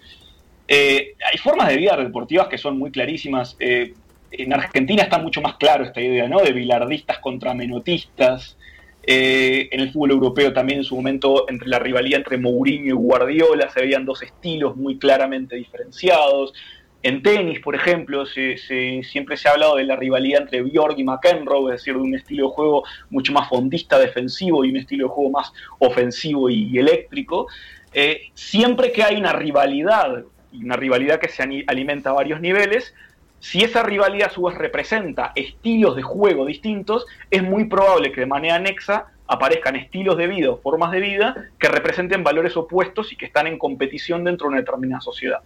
[0.66, 3.58] Eh, hay formas de vida deportivas que son muy clarísimas.
[3.60, 3.94] Eh,
[4.32, 6.40] en Argentina está mucho más claro esta idea, ¿no?
[6.40, 8.56] De bilardistas contra menotistas.
[9.04, 13.70] En el fútbol europeo también en su momento entre la rivalidad entre Mourinho y Guardiola
[13.70, 16.54] se veían dos estilos muy claramente diferenciados.
[17.02, 21.74] En tenis, por ejemplo, siempre se ha hablado de la rivalidad entre Bjork y McEnroe,
[21.74, 25.14] es decir, de un estilo de juego mucho más fondista, defensivo, y un estilo de
[25.14, 27.48] juego más ofensivo y, eléctrico.
[27.94, 32.94] Eh, siempre que hay una rivalidad, una rivalidad que se alimenta a varios niveles,
[33.40, 38.22] si esa rivalidad a su vez representa estilos de juego distintos, es muy probable que
[38.22, 43.14] de manera anexa aparezcan estilos de vida o formas de vida que representen valores opuestos
[43.14, 45.40] y que están en competición dentro de una determinada sociedad.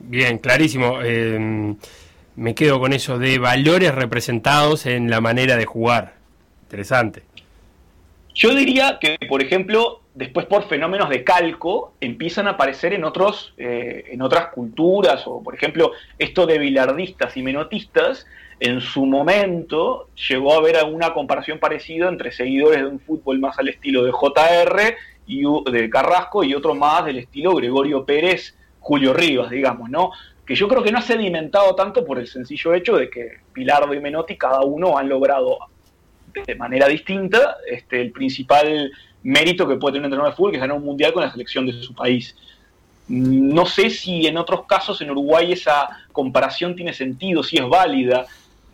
[0.00, 1.00] Bien, clarísimo.
[1.02, 1.74] Eh,
[2.36, 6.14] me quedo con eso de valores representados en la manera de jugar.
[6.62, 7.22] Interesante.
[8.34, 13.54] Yo diría que, por ejemplo, después por fenómenos de calco empiezan a aparecer en otros,
[13.56, 18.26] eh, en otras culturas, o por ejemplo, esto de bilardistas y menotistas,
[18.58, 23.60] en su momento llegó a haber alguna comparación parecida entre seguidores de un fútbol más
[23.60, 24.96] al estilo de JR
[25.28, 30.10] y de Carrasco y otro más del estilo Gregorio Pérez Julio Rivas, digamos, ¿no?
[30.44, 33.94] Que yo creo que no ha sedimentado tanto por el sencillo hecho de que Pilardo
[33.94, 35.58] y Menotti cada uno han logrado
[36.44, 38.90] de manera distinta este, el principal
[39.28, 41.30] mérito que puede tener un entrenador de fútbol, que es ganar un mundial con la
[41.30, 42.34] selección de su país.
[43.08, 48.26] No sé si en otros casos en Uruguay esa comparación tiene sentido, si es válida,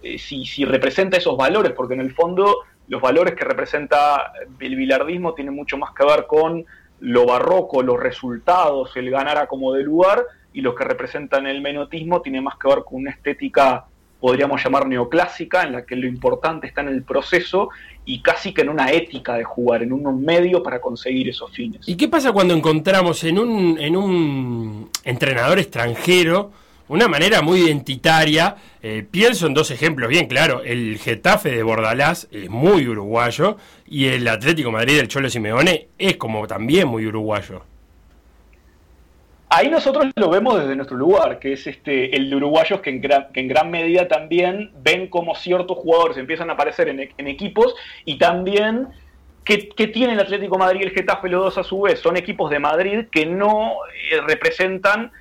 [0.03, 4.77] eh, si, si representa esos valores, porque en el fondo los valores que representa el
[4.77, 6.65] bilardismo tienen mucho más que ver con
[7.01, 11.61] lo barroco, los resultados, el ganar a como de lugar, y lo que representan el
[11.61, 13.87] menotismo tiene más que ver con una estética,
[14.25, 17.69] podríamos llamar neoclásica, en la que lo importante está en el proceso
[18.07, 21.87] y casi que en una ética de jugar, en un medio para conseguir esos fines.
[21.87, 26.53] ¿Y qué pasa cuando encontramos en un, en un entrenador extranjero
[26.89, 28.57] una manera muy identitaria.
[28.83, 30.63] Eh, pienso en dos ejemplos bien claro.
[30.63, 36.17] El Getafe de Bordalás es muy uruguayo y el Atlético Madrid del Cholo Simeone es
[36.17, 37.63] como también muy uruguayo.
[39.57, 43.01] Ahí nosotros lo vemos desde nuestro lugar, que es este el de uruguayos que en
[43.01, 47.73] gran, medida también ven como ciertos jugadores empiezan a aparecer en, en equipos
[48.05, 48.89] y también
[49.45, 52.01] que, tiene el Atlético Madrid y el Getafe los dos a su vez.
[52.01, 53.75] Son equipos de Madrid que no
[54.11, 55.13] eh, representan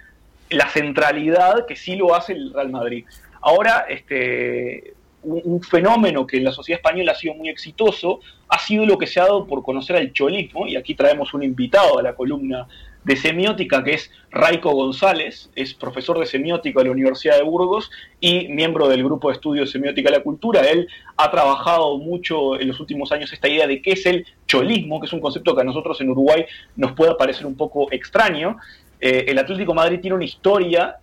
[0.49, 3.05] la centralidad que sí lo hace el Real Madrid.
[3.39, 8.19] Ahora, este, un, fenómeno que en la sociedad española ha sido muy exitoso
[8.49, 11.41] ha sido lo que se ha dado por conocer al cholismo, y aquí traemos un
[11.41, 12.67] invitado a la columna
[13.03, 17.89] de semiótica que es Raico González, es profesor de semiótica de la Universidad de Burgos
[18.19, 20.61] y miembro del grupo de estudios semiótica de la cultura.
[20.61, 24.99] Él ha trabajado mucho en los últimos años esta idea de qué es el cholismo,
[24.99, 26.45] que es un concepto que a nosotros en Uruguay
[26.75, 28.57] nos puede parecer un poco extraño,
[29.01, 30.97] eh, el Atlético Madrid tiene una historia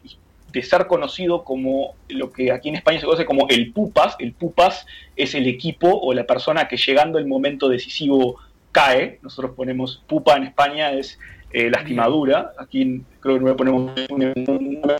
[0.53, 4.17] de ser conocido como lo que aquí en España se conoce como el Pupas.
[4.19, 4.87] El Pupas
[5.17, 8.39] es el equipo o la persona que llegando el momento decisivo
[8.73, 9.19] cae.
[9.23, 11.19] Nosotros ponemos Pupa en España es
[11.53, 12.53] eh, lastimadura.
[12.59, 14.33] Aquí creo que no ponemos una,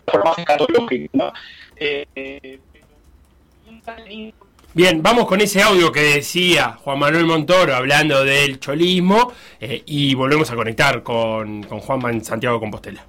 [0.05, 1.33] forma escatológica.
[1.75, 2.59] Eh,
[4.73, 10.15] Bien, vamos con ese audio que decía Juan Manuel Montoro hablando del cholismo eh, y
[10.15, 13.05] volvemos a conectar con, con Juanma en Santiago Compostela.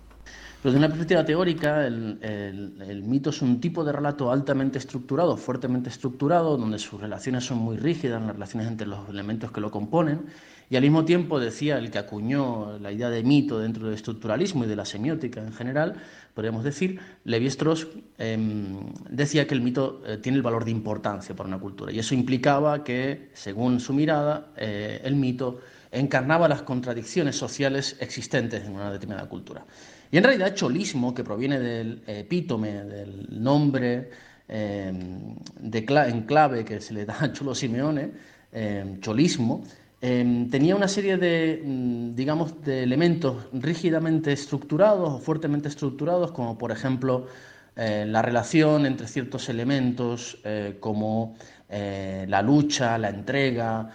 [0.62, 5.88] Desde una perspectiva teórica, el, el, mito es un tipo de relato altamente estructurado, fuertemente
[5.88, 10.26] estructurado, donde sus relaciones son muy rígidas, las relaciones entre los elementos que lo componen,
[10.70, 14.64] y al mismo tiempo decía el que acuñó la idea de mito dentro del estructuralismo
[14.64, 15.96] y de la semiótica en general,
[16.32, 17.88] podríamos decir, Levi-Strauss
[18.18, 18.78] em,
[19.10, 22.14] decía que el mito eh, tiene el valor de importancia para una cultura y eso
[22.14, 25.58] implicaba que, según su mirada, eh, el mito
[25.90, 29.66] encarnaba las contradicciones sociales existentes en una determinada cultura.
[30.12, 34.10] Y en realidad, cholismo, que proviene del epítome, del nombre
[34.46, 38.12] em, de en clave que se le da a Cholo Simeone,
[38.52, 39.64] em, cholismo,
[40.04, 46.58] Em, tenía una serie de, mm, digamos, de elementos rígidamente estructurados o fuertemente estructurados, como
[46.58, 47.28] por ejemplo
[47.76, 51.36] eh, la relación entre ciertos elementos eh, como
[51.68, 53.90] eh, la lucha, la entrega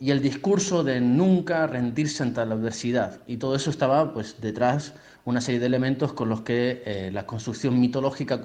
[0.00, 3.20] y el discurso de nunca rendirse ante la adversidad.
[3.26, 4.94] Y todo eso estaba pues, detrás
[5.28, 8.40] una serie de elementos con los que la construcción mitológica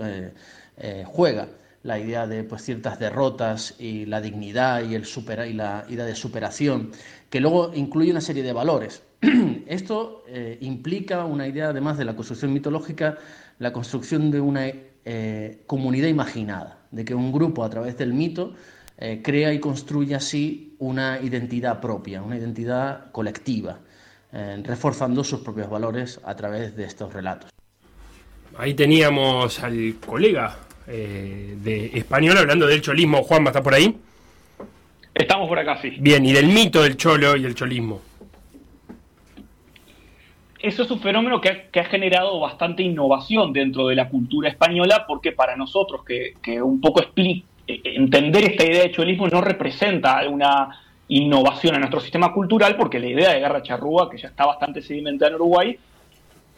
[1.06, 1.48] juega.
[1.84, 6.06] la idea de pues, ciertas derrotas y la dignidad y, el supera, y la idea
[6.06, 6.92] de superación,
[7.30, 9.04] que luego incluye una serie de valores.
[9.68, 13.18] Esto eh, implica una idea, además de la construcción mitológica,
[13.60, 18.54] la construcción de una eh, comunidad imaginada, de que un grupo a través del mito
[18.98, 23.80] eh, crea y construye así una identidad propia, una identidad colectiva,
[24.64, 27.52] reforzando sus propios valores a través de estos relatos.
[28.58, 30.58] Ahí teníamos al colega
[30.88, 33.24] eh, de español hablando del cholismo.
[33.24, 33.96] Juan, ¿va a estar por ahí?
[35.14, 35.96] Estamos por acá, sí.
[36.00, 38.02] Bien, y del mito del cholo y el cholismo.
[40.60, 45.34] Eso es un fenómeno que ha, generado bastante innovación dentro de la cultura española, porque
[45.34, 50.70] para nosotros, que, un poco eh, entender esta idea de cholismo no representa una
[51.18, 54.82] innovación en nuestro sistema cultural, porque la idea de guerra charrúa, que ya está bastante
[54.82, 55.78] sedimentada en Uruguay,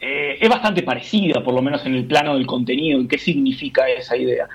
[0.00, 3.88] eh, es bastante parecida, por lo menos en el plano del contenido y qué significa
[3.88, 4.48] esa idea.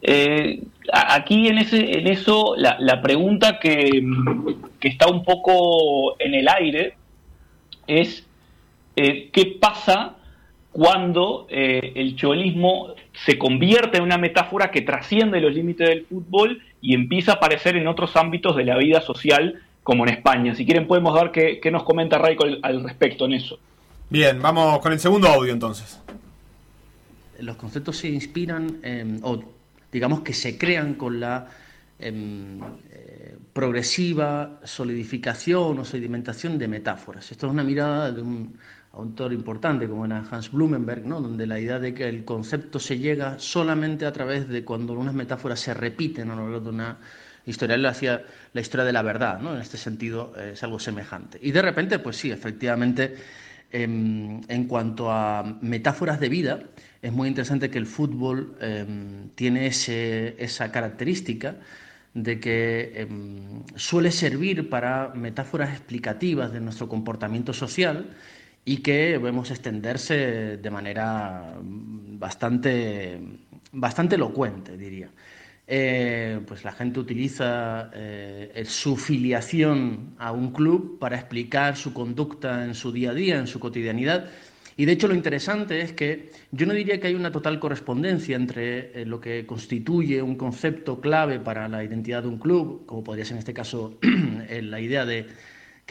[0.00, 0.60] Eh,
[0.92, 4.02] aquí en, ese, en eso la, pregunta que,
[4.80, 6.94] está un poco en el aire
[7.86, 8.26] es
[8.96, 10.16] eh, qué pasa
[10.72, 16.94] cuando el cholismo se convierte en una metáfora que trasciende los límites del fútbol y
[16.94, 20.54] empieza a aparecer en otros ámbitos de la vida social como en España.
[20.54, 23.58] Si quieren podemos ver qué, qué nos comenta Raico al respecto en eso.
[24.10, 25.98] Bien, vamos con el segundo audio entonces.
[27.38, 28.80] Los conceptos se inspiran,
[29.22, 29.42] o
[29.90, 31.48] digamos que se crean con la
[31.98, 32.60] em,
[32.90, 37.32] eh, progresiva solidificación o sedimentación de metáforas.
[37.32, 38.58] Esto es una mirada de un
[38.92, 41.20] autor importante como era Hans Blumenberg, ¿no?
[41.20, 45.14] donde la idea de que el concepto se llega solamente a través de cuando unas
[45.14, 46.98] metáforas se repiten a lo largo de una
[47.46, 47.76] historia.
[47.76, 48.22] Él hacía
[48.52, 49.54] la historia de la verdad, ¿no?
[49.54, 51.38] en este sentido eh, es algo semejante.
[51.40, 53.16] Y de repente, pues sí, efectivamente
[53.72, 56.60] Em, en, cuanto a metáforas de vida,
[57.00, 61.56] es muy interesante que el fútbol em, tiene esa característica
[62.12, 68.10] de que em, suele servir para metáforas explicativas de nuestro comportamiento social
[68.64, 73.20] y que vemos extenderse de manera bastante,
[73.72, 75.10] bastante elocuente, diría.
[75.66, 82.64] Eh, pues la gente utiliza eh, su filiación a un club para explicar su conducta
[82.64, 84.28] en su día a día, en su cotidianidad.
[84.76, 88.36] Y de hecho lo interesante es que yo no diría que hay una total correspondencia
[88.36, 93.04] entre eh, lo que constituye un concepto clave para la identidad de un club, como
[93.04, 93.98] podría ser en este caso
[94.62, 95.26] la idea de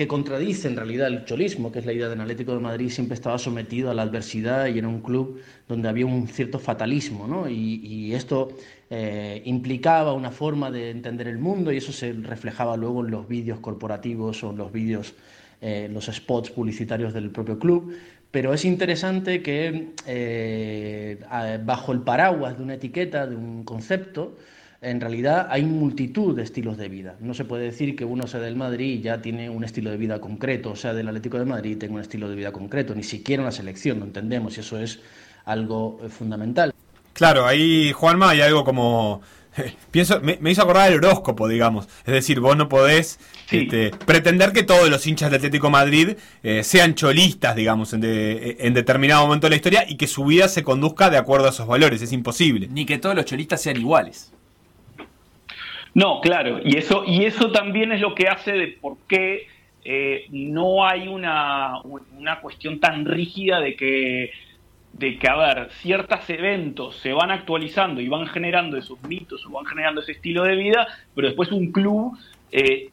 [0.01, 3.13] que contradice en realidad el cholismo, que es la idea del Atlético de Madrid, siempre
[3.13, 7.47] estaba sometido a la adversidad y era un club donde había un cierto fatalismo, ¿no?
[7.47, 8.49] y, esto
[8.89, 13.27] eh, implicaba una forma de entender el mundo y eso se reflejaba luego en los
[13.27, 15.13] vídeos corporativos o en los vídeos,
[15.61, 17.95] eh, los spots publicitarios del propio club.
[18.31, 21.19] Pero es interesante que eh,
[21.63, 24.35] bajo el paraguas de una etiqueta, de un concepto,
[24.81, 27.15] en realidad hay multitud de estilos de vida.
[27.19, 29.97] No se puede decir que uno sea del Madrid y ya tiene un estilo de
[29.97, 32.95] vida concreto, o sea del Atlético de Madrid y tenga un estilo de vida concreto,
[32.95, 34.99] ni siquiera una selección, lo entendemos, y eso es
[35.45, 36.73] algo eh, fundamental.
[37.13, 39.21] Claro, ahí Juanma hay algo como
[39.91, 41.87] pienso, me, hizo acordar el horóscopo, digamos.
[42.03, 43.19] Es decir, vos no podés
[43.51, 48.73] este, pretender que todos los hinchas del Atlético Madrid eh, sean cholistas, digamos, en, en,
[48.73, 51.67] determinado momento de la historia y que su vida se conduzca de acuerdo a esos
[51.67, 52.01] valores.
[52.01, 52.67] Es imposible.
[52.71, 54.31] Ni que todos los cholistas sean iguales.
[55.93, 59.47] No, claro, y eso, y eso también es lo que hace de por qué
[59.83, 64.31] eh, no hay una, una, cuestión tan rígida de que,
[64.93, 69.49] de que, a ver, ciertos eventos se van actualizando y van generando esos mitos o
[69.49, 72.17] van generando ese estilo de vida, pero después un club
[72.51, 72.89] eh,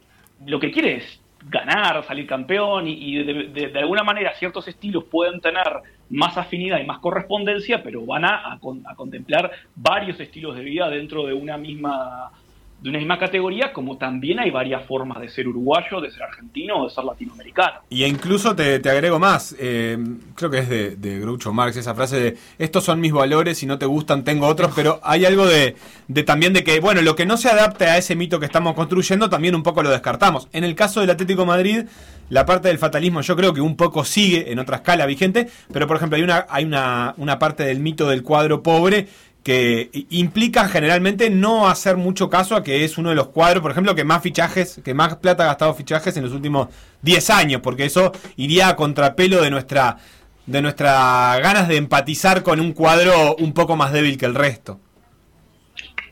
[0.46, 5.66] lo que quiere es ganar, salir campeón y, de, alguna manera ciertos estilos pueden tener
[6.11, 11.26] más afinidad y más correspondencia, pero van a, a contemplar varios estilos de vida dentro
[11.26, 12.32] de una misma
[12.80, 16.80] de una misma categoría, como también hay varias formas de ser uruguayo, de ser argentino
[16.80, 17.80] o de ser latinoamericano.
[17.90, 19.98] Y incluso te, agrego más, eh,
[20.36, 23.66] creo que es de, de, Groucho Marx esa frase de estos son mis valores, si
[23.66, 25.74] no te gustan tengo otros, pero hay algo de,
[26.06, 28.74] de también de que, bueno, lo que no se adapte a ese mito que estamos
[28.74, 30.48] construyendo, también un poco lo descartamos.
[30.52, 31.86] En el caso del Atlético Madrid,
[32.30, 35.86] la parte del fatalismo yo creo que un poco sigue en otra escala vigente, pero
[35.86, 39.08] por ejemplo hay una, hay una, una parte del mito del cuadro pobre
[39.49, 43.70] que implica generalmente no hacer mucho caso a que es uno de los cuadros, por
[43.70, 46.68] ejemplo, que más fichajes, que más plata ha gastado fichajes en los últimos
[47.01, 49.96] 10 años, porque eso iría a contrapelo de nuestra
[50.44, 54.80] de nuestra ganas de empatizar con un cuadro un poco más débil que el resto.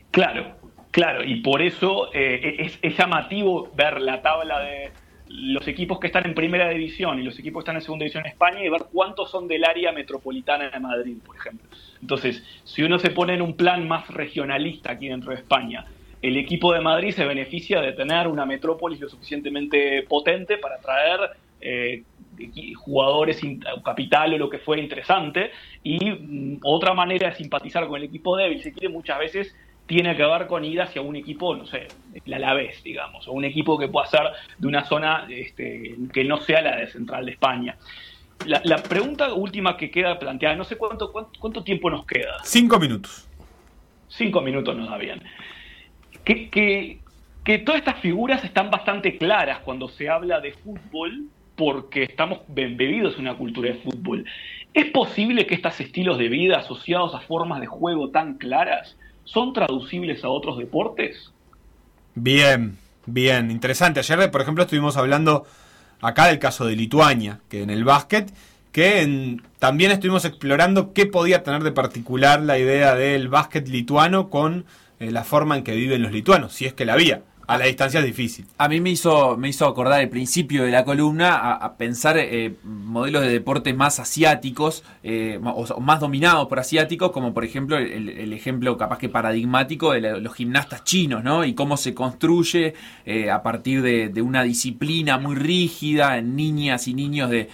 [0.09, 0.55] Claro,
[0.89, 4.89] claro, y por eso eh, es, llamativo ver la tabla de,
[5.29, 8.25] los equipos que están en primera división y los equipos que están en segunda división
[8.25, 11.69] en España y ver cuántos son del área metropolitana de Madrid, por ejemplo.
[12.01, 15.85] Entonces, si uno se pone en un plan más regionalista aquí dentro de España,
[16.21, 21.19] el equipo de Madrid se beneficia de tener una metrópolis lo suficientemente potente para traer
[21.61, 22.03] eh,
[22.75, 23.41] jugadores,
[23.83, 25.51] capital o lo que fuera interesante.
[25.83, 30.15] Y mm, otra manera de simpatizar con el equipo débil, si quiere, muchas veces tiene
[30.15, 31.87] que ver con ir hacia un equipo, no sé,
[32.25, 34.23] el Alavés, digamos, o un equipo que pueda ser
[34.57, 37.77] de una zona este, que no sea la de Central de España.
[38.45, 42.37] La, pregunta última que queda planteada, no sé cuánto, cuánto, tiempo nos queda.
[42.43, 43.27] Cinco minutos.
[44.07, 45.21] Cinco minutos nos da bien.
[46.23, 46.99] Que, que,
[47.43, 51.25] que todas estas figuras están bastante claras cuando se habla de fútbol,
[51.55, 54.25] porque estamos bebidos en una cultura de fútbol.
[54.73, 59.51] ¿Es posible que estos estilos de vida asociados a formas de juego tan claras son
[59.51, 61.31] traducibles a otros deportes?
[62.13, 63.99] Bien, bien, interesante.
[63.99, 65.45] Ayer, por ejemplo, estuvimos hablando
[66.01, 68.31] acá del caso de Lituania, que en el básquet,
[68.71, 74.65] que también estuvimos explorando qué podía tener de particular la idea del básquet lituano con
[74.99, 77.65] eh, la forma en que viven los lituanos, si es que la había a la
[77.65, 78.45] distancia es difícil.
[78.57, 82.55] A mí me hizo, me hizo acordar el principio de la columna a, pensar eh,
[82.63, 88.33] modelos de deportes más asiáticos eh, o, más dominados por asiáticos, como por ejemplo el,
[88.33, 91.45] ejemplo capaz que paradigmático de los gimnastas chinos, ¿no?
[91.45, 92.73] Y cómo se construye
[93.05, 97.47] eh, a partir de, de, una disciplina muy rígida en niñas y niños de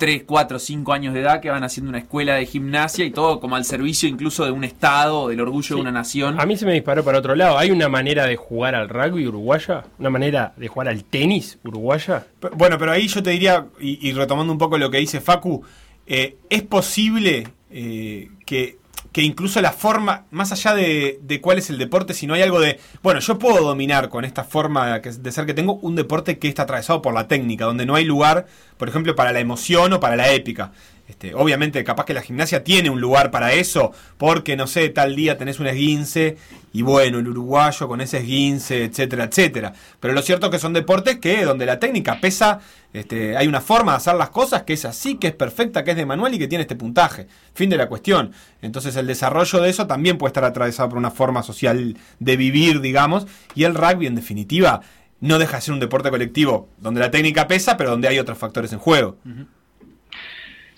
[0.00, 3.38] 3, 4, 5 años de edad que van haciendo una escuela de gimnasia y todo
[3.38, 6.40] como al servicio incluso de un Estado, del orgullo de una nación.
[6.40, 7.58] A mí se me disparó para otro lado.
[7.58, 9.84] ¿Hay una manera de jugar al rugby uruguaya?
[9.98, 12.26] ¿Una manera de jugar al tenis uruguaya?
[12.56, 15.62] Bueno, pero ahí yo te diría, y, retomando un poco lo que dice Facu,
[16.06, 18.79] eh, es posible eh, que
[19.12, 22.42] que incluso la forma, más allá de, de, cuál es el deporte, si no hay
[22.42, 26.38] algo de, bueno, yo puedo dominar con esta forma de ser que tengo un deporte
[26.38, 28.46] que está atravesado por la técnica, donde no hay lugar,
[28.76, 30.72] por ejemplo, para la emoción o para la épica.
[31.10, 35.16] Este, obviamente, capaz que la gimnasia tiene un lugar para eso, porque no sé, tal
[35.16, 36.36] día tenés un esguince
[36.72, 39.72] y bueno, el uruguayo con ese esguince, etcétera, etcétera.
[39.98, 42.60] Pero lo cierto es que son deportes que donde la técnica pesa,
[42.92, 45.90] este, hay una forma de hacer las cosas que es así, que es perfecta, que
[45.90, 47.26] es de manual y que tiene este puntaje.
[47.54, 48.30] Fin de la cuestión.
[48.62, 52.80] Entonces el desarrollo de eso también puede estar atravesado por una forma social de vivir,
[52.80, 54.82] digamos, y el rugby en definitiva
[55.18, 58.38] no deja de ser un deporte colectivo donde la técnica pesa, pero donde hay otros
[58.38, 59.16] factores en juego.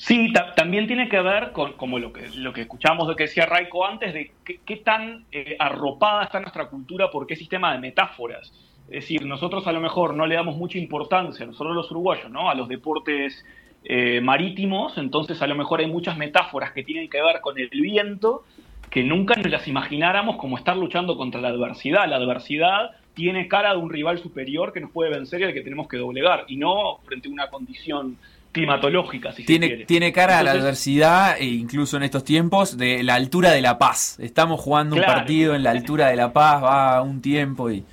[0.02, 3.46] Sí, también tiene que ver con como lo que, lo que escuchamos de que decía
[3.46, 8.52] Raiko antes, de qué, tan eh, arropada está nuestra cultura por qué sistema de metáforas.
[8.88, 12.50] Es decir, nosotros a lo mejor no le damos mucha importancia, nosotros los uruguayos, ¿no?
[12.50, 13.46] a los deportes
[13.84, 17.70] eh, marítimos, entonces a lo mejor hay muchas metáforas que tienen que ver con el
[17.70, 18.42] viento
[18.90, 22.08] que nunca nos las imagináramos como estar luchando contra la adversidad.
[22.08, 25.60] La adversidad tiene cara de un rival superior que nos puede vencer y al que
[25.60, 28.18] tenemos que doblegar, y no frente a una condición
[28.52, 29.86] climatológica, si tiene, se quiere.
[29.86, 33.78] Tiene cara a la adversidad, e incluso en estos tiempos, de la altura de la
[33.78, 34.18] paz.
[34.20, 37.84] Estamos jugando un partido en la altura de la paz, va un tiempo y...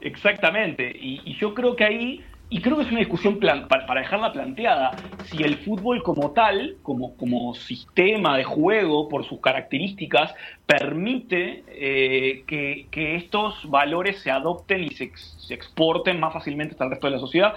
[0.00, 2.20] Exactamente, y, yo creo que ahí,
[2.50, 4.90] y creo que es una discusión para, dejarla planteada,
[5.24, 10.34] si el fútbol como tal, como, como sistema de juego, por sus características,
[10.66, 16.84] permite eh, que, que, estos valores se adopten y se, se exporten más fácilmente hasta
[16.84, 17.54] el resto de la sociedad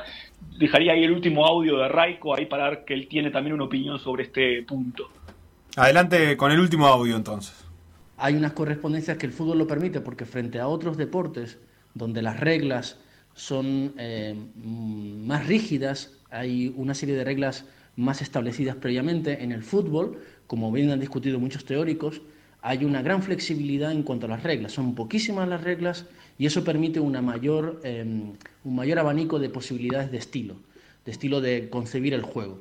[0.58, 3.66] dejaría ahí el último audio de Raiko ahí para ver que él tiene también una
[3.66, 5.10] opinión sobre este punto.
[5.76, 7.66] Adelante con el último audio entonces.
[8.18, 11.60] Hay unas correspondencias que el fútbol lo permite porque frente a otros deportes
[11.94, 13.00] donde las reglas
[13.36, 19.44] son eh, más rígidas, hay una serie de reglas más establecidas previamente.
[19.44, 22.22] En el fútbol, como bien han discutido muchos teóricos,
[22.62, 24.72] hay una gran flexibilidad en cuanto a las reglas.
[24.72, 26.08] Son poquísimas las reglas
[26.38, 28.34] y eso permite una mayor, em,
[28.64, 30.56] un mayor abanico de posibilidades de estilo,
[31.06, 32.60] de estilo de concebir el juego.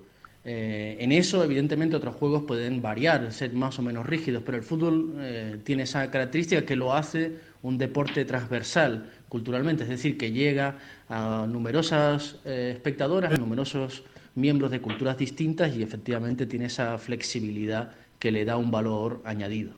[0.49, 4.63] Eh, en eso, evidentemente, otros juegos pueden variar, ser más o menos rígidos, pero el
[4.63, 10.31] fútbol eh, tiene esa característica que lo hace un deporte transversal culturalmente, es decir, que
[10.31, 14.05] llega a numerosas eh, espectadoras, a numerosos
[14.37, 19.73] miembros de culturas distintas y efectivamente tiene esa flexibilidad que le da un valor añadido.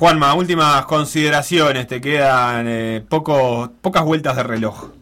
[0.00, 4.92] Juanma, últimas consideraciones, te quedan eh, pocas vueltas de reloj.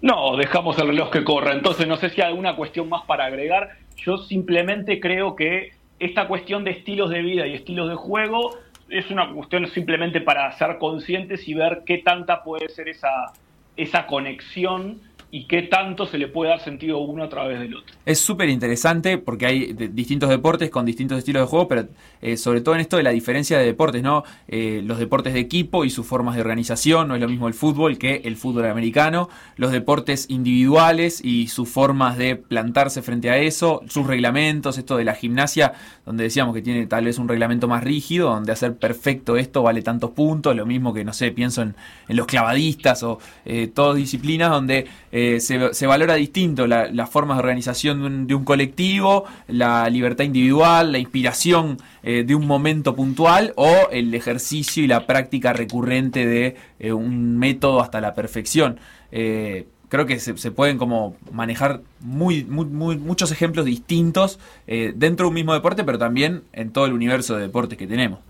[0.00, 3.26] No, dejamos el reloj que corra, entonces no sé si hay alguna cuestión más para
[3.26, 3.76] agregar.
[3.94, 8.56] Yo simplemente creo que esta cuestión de estilos de vida y estilos de juego
[8.88, 13.34] es una cuestión simplemente para ser conscientes y ver qué tanta puede ser esa,
[13.76, 15.02] esa conexión
[15.34, 17.94] y qué tanto se le puede dar sentido uno a través del otro.
[18.04, 21.88] Es súper interesante porque hay distintos deportes con distintos estilos de juego, pero
[22.20, 24.24] eh, sobre todo en esto de la diferencia de deportes, ¿no?
[24.46, 27.54] Eh, los deportes de equipo y sus formas de organización, no es lo mismo el
[27.54, 33.38] fútbol que el fútbol americano, los deportes individuales y sus formas de plantarse frente a
[33.38, 35.72] eso, sus reglamentos, esto de la gimnasia,
[36.04, 39.80] donde decíamos que tiene tal vez un reglamento más rígido, donde hacer perfecto esto vale
[39.80, 41.74] tantos puntos, lo mismo que, no sé, pienso en,
[42.08, 44.86] los clavadistas o eh, todas disciplinas donde
[45.22, 49.88] eh, se, valora distinto la- las formas de organización de un, de un colectivo, la
[49.88, 55.52] libertad individual, la inspiración eh, de un momento puntual o el ejercicio y la práctica
[55.52, 58.78] recurrente de eh, un método hasta la perfección.
[59.10, 65.84] Creo que se, pueden como manejar muy, muchos ejemplos distintos dentro de un mismo deporte,
[65.84, 68.20] pero también en todo el universo de deportes que tenemos.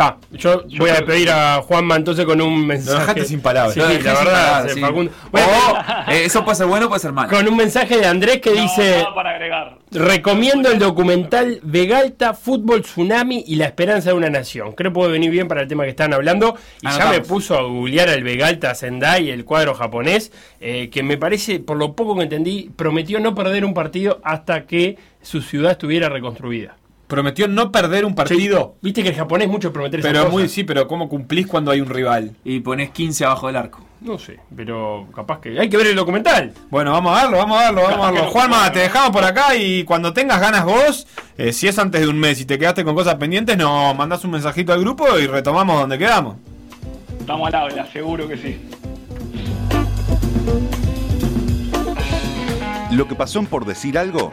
[0.00, 3.00] Está, yo voy a pedir a Juanma entonces con un mensaje.
[3.00, 3.74] dejaste sin palabras.
[3.74, 4.80] Sí, Lo la verdad, palabras, eh, sí.
[4.80, 5.12] Facundo.
[5.30, 7.28] O, eh, eso puede ser bueno, puede ser malo.
[7.28, 9.78] con un mensaje de Andrés que No, dice: nada para agregar.
[9.92, 14.72] Recomiendo el documental Vegalta, Fútbol Tsunami y la Esperanza de una Nación.
[14.72, 16.56] Creo que puede venir bien para el tema que están hablando.
[16.80, 21.18] Y ya me puso a googlear al Vegalta Sendai, el cuadro japonés, eh, que me
[21.18, 25.72] parece, por lo poco que entendí, prometió no perder un partido hasta que su ciudad
[25.72, 26.76] estuviera reconstruida.
[27.10, 28.76] Prometió no perder un partido.
[28.82, 30.52] Viste que el japonés mucho prometer esas Pero muy cosas.
[30.52, 32.36] sí, pero ¿cómo cumplís cuando hay un rival?
[32.44, 33.80] Y pones 15 abajo del arco.
[34.00, 36.54] No sé, pero capaz que hay que ver el documental.
[36.70, 38.30] Bueno, vamos a verlo, vamos a verlo, vamos a verlo.
[38.30, 42.06] Juanma, te dejamos por acá y cuando tengas ganas vos, eh, si es antes de
[42.06, 45.26] un mes y te quedaste con cosas pendientes, nos mandás un mensajito al grupo y
[45.26, 46.36] retomamos donde quedamos.
[47.18, 48.60] Estamos al habla, seguro que sí.
[52.92, 54.32] Lo que pasó en por decir algo.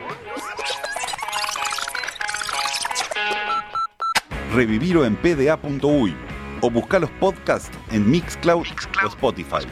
[4.54, 6.16] Revivirlo en pda.uy
[6.62, 8.66] o buscar los podcasts en Mixcloud,
[9.04, 9.68] o Spotify.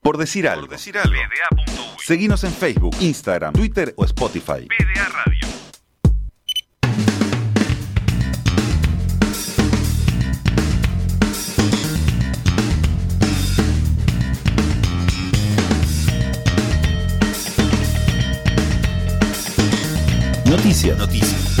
[0.00, 0.68] Por decir algo.
[1.98, 4.68] Seguinos en Facebook, Instagram, Twitter o Spotify.
[20.46, 20.98] Noticias.
[20.98, 21.51] Noticias.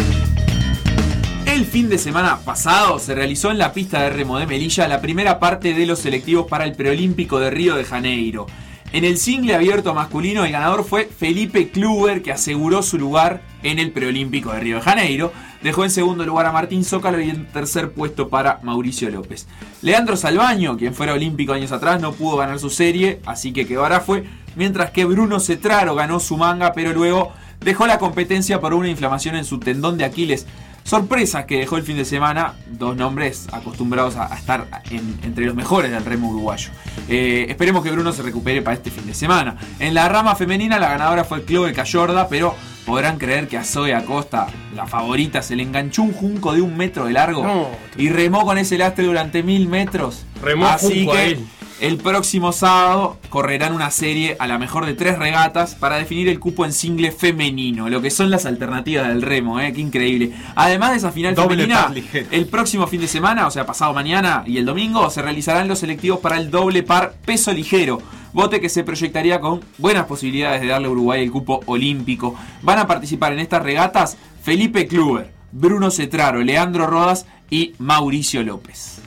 [1.62, 5.00] El fin de semana pasado se realizó en la pista de remo de Melilla la
[5.00, 8.46] primera parte de los selectivos para el preolímpico de Río de Janeiro.
[8.92, 13.78] En el single abierto masculino el ganador fue Felipe Kluber que aseguró su lugar en
[13.78, 15.32] el preolímpico de Río de Janeiro.
[15.62, 19.46] Dejó en segundo lugar a Martín Zócalo y en tercer puesto para Mauricio López.
[19.82, 23.88] Leandro Salvaño, quien fuera olímpico años atrás, no pudo ganar su serie, así que quedó
[24.00, 24.24] fue.
[24.56, 29.36] Mientras que Bruno Cetraro ganó su manga, pero luego dejó la competencia por una inflamación
[29.36, 30.44] en su tendón de Aquiles.
[30.84, 35.54] Sorpresas que dejó el fin de semana, dos nombres acostumbrados a, estar en- entre los
[35.54, 36.70] mejores del remo uruguayo.
[37.08, 39.56] Eh, esperemos que Bruno se recupere para este fin de semana.
[39.78, 42.54] En la rama femenina la ganadora fue Chloe Cayorda, pero
[42.84, 46.76] podrán creer que a Zoe Acosta, la favorita, se le enganchó un junco de un
[46.76, 47.68] metro de largo No.
[47.96, 50.24] y remó con ese lastre durante mil metros.
[50.42, 51.46] Remó Así a que él.
[51.80, 56.40] el próximo sábado correrán una serie a la mejor de tres regatas para definir el
[56.40, 59.72] cupo en single femenino, lo que son las alternativas del remo, ¿eh?
[59.72, 60.32] qué increíble.
[60.56, 61.92] Además de esa final Doble femenina,
[62.30, 65.78] el próximo fin de semana, o sea, pasado mañana y el domingo, se realizarán los
[65.78, 68.02] selectivos para el doble par peso ligero.
[68.32, 72.34] Bote que se proyectaría con buenas posibilidades de darle a Uruguay el cupo olímpico.
[72.62, 79.00] Van a participar en estas regatas Felipe Kluber, Bruno Cetraro, Leandro Rodas y Mauricio López.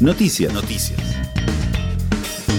[0.00, 0.52] Noticias.
[0.52, 0.98] Noticias.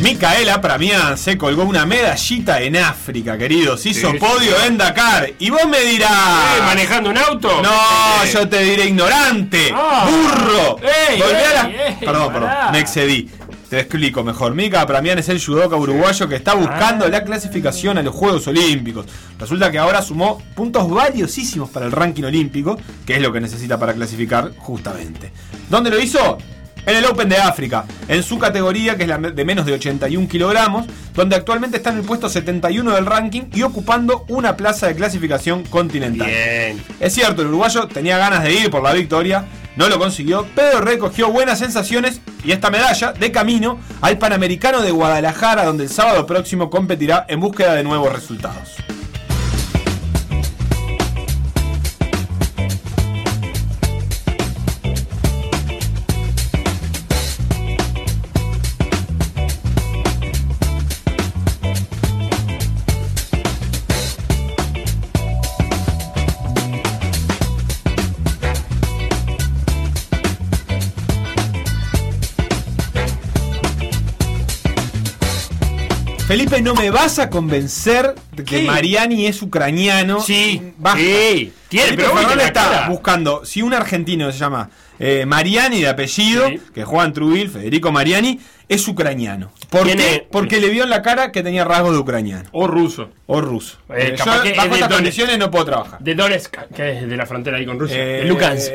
[0.01, 3.85] Micaela Pramián se colgó una medallita en África, queridos.
[3.85, 4.67] Hizo Sí, podio sí.
[4.67, 5.31] en Dakar.
[5.39, 6.11] Y vos me dirás.
[6.57, 7.61] Eh, ¿Manejando un auto?
[7.61, 7.69] No,
[8.25, 10.05] Eh, yo te diré ignorante, Ah.
[10.09, 10.77] burro.
[10.81, 12.49] Ey, Volví a la- ey, perdón, pará.
[12.49, 13.29] perdón, me excedí.
[13.73, 14.53] Te explico mejor.
[14.53, 17.09] Mika Pramián es el judoka uruguayo que está buscando Ah.
[17.09, 19.07] la clasificación a los Juegos Olímpicos.
[19.39, 23.79] Resulta que ahora sumó puntos valiosísimos para el ranking olímpico, que es lo que necesita
[23.79, 25.31] para clasificar justamente.
[25.71, 26.37] ¿Dónde lo hizo?
[26.85, 30.27] En el Open de África, en su categoría que es la de menos de 81
[30.27, 34.93] kilogramos, donde actualmente está en el puesto 71 del ranking y ocupando una plaza de
[34.95, 36.27] clasificación continental.
[36.27, 36.79] Bien.
[36.99, 39.45] Es cierto, el uruguayo tenía ganas de ir por la victoria,
[39.75, 44.91] no lo consiguió, pero recogió buenas sensaciones y esta medalla de camino al Panamericano de
[44.91, 48.77] Guadalajara, donde el sábado próximo competirá en búsqueda de nuevos resultados.
[76.33, 78.63] Felipe, no me vas a convencer de que ¿Qué?
[78.63, 80.19] Mariani es ucraniano.
[80.19, 80.97] Sí, Basta.
[80.99, 84.67] sí, tiene, Felipe pero Fernández está buscando si un argentino se llama
[84.97, 86.59] eh, Mariani de apellido, Sí.
[86.73, 89.51] que juega en Truville, Federico Mariani, es ucraniano.
[89.69, 90.27] ¿Por qué?
[90.31, 93.09] Porque le vio en la cara que tenía rasgos de ucraniano O ruso.
[93.27, 93.77] o ruso.
[93.89, 94.89] Eh, Eh, yo bajo estas Donetsk.
[94.91, 95.99] condiciones no puedo trabajar.
[95.99, 97.95] De Donetsk, que es de la frontera ahí con Rusia.
[97.95, 98.71] Eh, de Lugansk.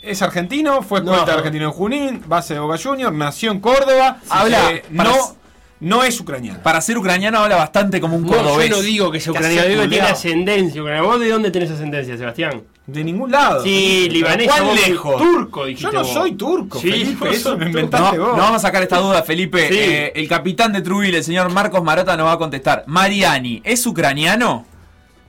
[0.00, 1.12] Es argentino, fue No.
[1.12, 4.16] escolta argentino en Junín, base de Boca Juniors, nació en Córdoba.
[4.30, 5.36] Habla eh, no,
[5.82, 6.60] no es ucraniano.
[6.62, 8.70] Para ser ucraniano habla bastante como un No, cordobés.
[8.70, 11.06] yo no digo que sea ¿Qué ucraniano, digo que tiene ascendencia ucraniana.
[11.06, 12.62] ¿Vos de dónde tenés ascendencia, Sebastián?
[12.86, 13.62] De ningún lado.
[13.62, 14.48] Sí, libanés.
[14.48, 15.16] ¿Cuán vos- lejos?
[15.18, 16.12] Turco, dijiste Yo no vos.
[16.12, 18.36] soy turco, Sí, Felipe, eso me inventaste No, vos.
[18.36, 19.68] no vamos a sacar esta duda, Felipe.
[19.68, 19.78] Sí.
[19.78, 22.84] Eh, el capitán de Truville, el señor Marcos Marota, nos va a contestar.
[22.86, 24.66] Mariani, ¿es ucraniano?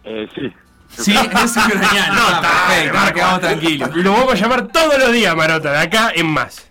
[0.04, 0.52] Eh, sí.
[0.98, 1.26] Sí, es
[1.58, 2.14] ucraniano.
[2.14, 3.96] No, Ah, está, perfecto, nos quedamos tranquilos.
[3.96, 6.68] Lo vamos a llamar todos los días, Marota, de acá en más.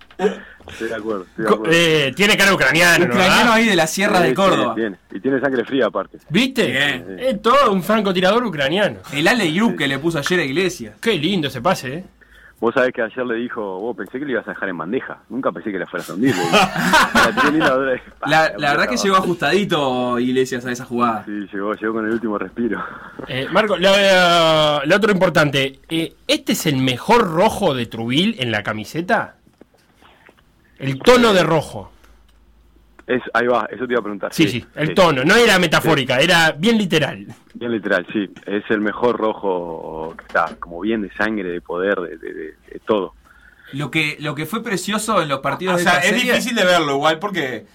[0.69, 1.23] Estoy de acuerdo.
[1.25, 1.73] Estoy de acuerdo.
[1.77, 3.11] eh, tiene cara ucraniano, ¿no?
[3.13, 3.53] Ucraniano ¿verdad?
[3.55, 4.75] ahí de la Sierra Sí, de sí, Córdoba.
[4.75, 4.97] tiene.
[5.13, 6.19] Y tiene sangre fría aparte.
[6.29, 7.31] ¿Viste?
[7.31, 8.99] Es todo un francotirador ucraniano.
[9.13, 10.97] El Ale Yup que le puso ayer a Iglesias.
[11.01, 12.05] Qué lindo ese pase, ¿eh?
[12.61, 15.19] Vos sabés que ayer le dijo, vos pensé que le ibas a dejar en bandeja.
[15.29, 16.33] Nunca pensé que la fueras a hundir.
[18.27, 21.25] La La, verdad que llegó ajustadito Iglesias a esa jugada.
[21.25, 22.81] Sí, llegó, llegó con el último respiro.
[23.27, 25.81] Eh, Marco, la, la otro importante.
[25.89, 29.37] eh, ¿Este es el mejor rojo de Trubil en la camiseta?
[30.83, 31.91] El tono de rojo.
[33.07, 34.33] Es, ahí va, eso te iba a preguntar.
[34.33, 35.25] Sí, sí, el tono.
[35.25, 37.27] No era metafórica, era bien literal.
[37.55, 38.31] Bien literal, sí.
[38.47, 42.55] Es el mejor rojo que está, como bien de sangre, de poder, de, de- de-
[42.73, 43.15] de todo.
[43.73, 46.33] Lo que, lo que fue precioso en los partidos O de sea, esta es serie-
[46.33, 47.67] difícil de verlo igual porque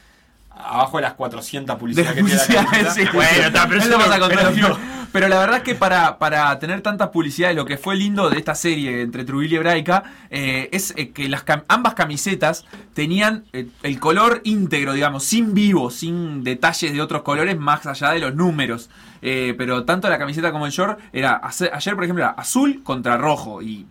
[0.60, 3.04] abajo de las 400 de publicidades que tiene la sí.
[3.14, 4.78] Bueno, está, pero lo no- vas a contar pero- después.
[5.10, 8.38] Pero la verdad es que para, para tener tantas publicidades, lo que fue lindo de
[8.38, 13.46] esta serie entre Trujillo y Hebraica eh, es eh, que las cam- ambas camisetas tenían
[13.54, 18.20] eh, el color íntegro, digamos, sin vivo, sin detalles de otros colores más allá de
[18.20, 18.90] los números.
[19.22, 23.62] Pero tanto la camiseta como el short era ayer, por ejemplo, era azul contra rojo
[23.62, 23.88] y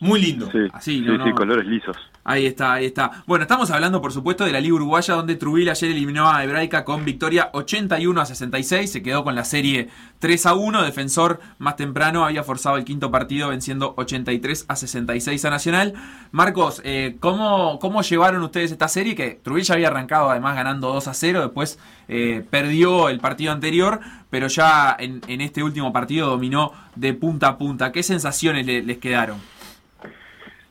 [0.00, 0.48] Muy lindo.
[0.52, 1.34] Sí, Así, sí, no, sí, no.
[1.34, 1.96] colores lisos.
[2.24, 3.24] Ahí está, ahí está.
[3.26, 6.84] Bueno, estamos hablando, por supuesto, de la Liga Uruguaya, donde Trujillo ayer eliminó a Hebraica
[6.84, 8.92] con victoria 81 a 66.
[8.92, 9.88] Se quedó con la serie
[10.18, 10.82] 3 a 1.
[10.82, 15.94] Defensor más temprano había forzado el quinto partido, venciendo 83 a 66 a Nacional.
[16.30, 19.14] Marcos, eh, ¿cómo, ¿cómo llevaron ustedes esta serie?
[19.14, 21.40] Que Trujillo ya había arrancado, además, ganando 2 a 0.
[21.40, 21.78] Después
[22.08, 27.48] eh, perdió el partido anterior, pero ya en, en este último partido dominó de punta
[27.48, 27.90] a punta.
[27.90, 29.38] ¿Qué sensaciones le- les quedaron?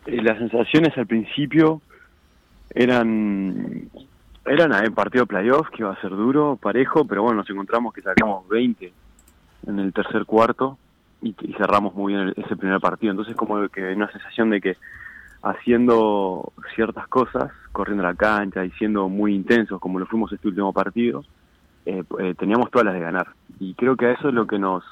[0.07, 1.81] Las sensaciones al principio
[2.73, 3.89] eran
[4.45, 8.01] eran en partido playoff que iba a ser duro, parejo, pero bueno, nos encontramos que
[8.01, 8.93] sacamos 20
[9.67, 10.77] en el tercer cuarto
[11.21, 13.11] y, cerramos muy bien el- ese primer partido.
[13.11, 14.77] Entonces como que una sensación de que
[15.43, 20.71] haciendo ciertas cosas, corriendo la cancha y siendo muy intensos como lo fuimos este último
[20.71, 21.25] partido,
[21.85, 23.27] eh, eh, teníamos todas las de ganar.
[23.59, 24.83] Y creo que eso es lo que nos